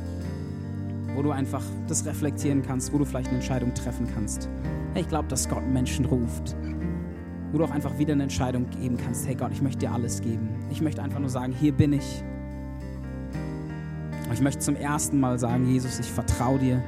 wo 1.13 1.21
du 1.21 1.29
einfach 1.29 1.61
das 1.87 2.07
reflektieren 2.07 2.63
kannst, 2.63 2.91
wo 2.91 2.97
du 2.97 3.05
vielleicht 3.05 3.27
eine 3.27 3.37
Entscheidung 3.37 3.71
treffen 3.75 4.07
kannst. 4.15 4.49
Hey, 4.93 5.03
ich 5.03 5.09
glaube, 5.09 5.27
dass 5.27 5.47
Gott 5.47 5.67
Menschen 5.67 6.05
ruft. 6.05 6.55
Wo 7.51 7.59
du 7.59 7.65
auch 7.65 7.71
einfach 7.71 7.99
wieder 7.99 8.13
eine 8.13 8.23
Entscheidung 8.23 8.67
geben 8.81 8.97
kannst. 8.97 9.27
Hey 9.27 9.35
Gott, 9.35 9.51
ich 9.51 9.61
möchte 9.61 9.85
dir 9.85 9.91
alles 9.91 10.21
geben. 10.21 10.49
Ich 10.71 10.81
möchte 10.81 11.03
einfach 11.03 11.19
nur 11.19 11.29
sagen, 11.29 11.53
hier 11.53 11.71
bin 11.71 11.93
ich. 11.93 12.23
Ich 14.33 14.41
möchte 14.41 14.59
zum 14.59 14.75
ersten 14.75 15.19
Mal 15.19 15.37
sagen, 15.37 15.67
Jesus, 15.67 15.99
ich 15.99 16.11
vertraue 16.11 16.57
dir. 16.57 16.83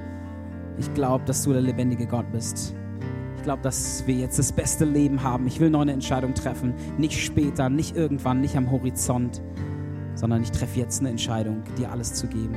Ich 0.80 0.94
glaube, 0.94 1.26
dass 1.26 1.44
du 1.44 1.52
der 1.52 1.62
lebendige 1.62 2.08
Gott 2.08 2.32
bist. 2.32 2.74
Ich 3.36 3.44
glaube, 3.44 3.62
dass 3.62 4.06
wir 4.08 4.16
jetzt 4.16 4.40
das 4.40 4.52
beste 4.52 4.86
Leben 4.86 5.22
haben. 5.22 5.46
Ich 5.46 5.60
will 5.60 5.70
noch 5.70 5.82
eine 5.82 5.92
Entscheidung 5.92 6.34
treffen. 6.34 6.74
Nicht 6.98 7.20
später, 7.20 7.70
nicht 7.70 7.96
irgendwann, 7.96 8.42
nicht 8.42 8.56
am 8.56 8.72
Horizont, 8.72 9.42
sondern 10.16 10.42
ich 10.42 10.52
treffe 10.52 10.80
jetzt 10.80 11.02
eine 11.02 11.10
Entscheidung, 11.10 11.64
dir 11.78 11.92
alles 11.92 12.14
zu 12.14 12.28
geben. 12.28 12.56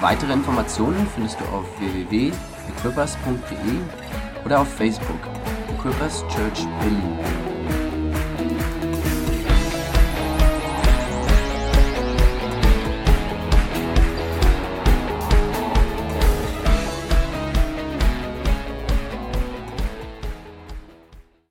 Weitere 0.00 0.32
Informationen 0.32 1.06
findest 1.14 1.40
du 1.40 1.44
auf 1.46 1.66
www.equippers.de 1.80 4.44
oder 4.44 4.60
auf 4.60 4.68
Facebook 4.68 5.18
Equippers 5.88 6.22
Church 6.28 6.66
Berlin. 6.80 7.47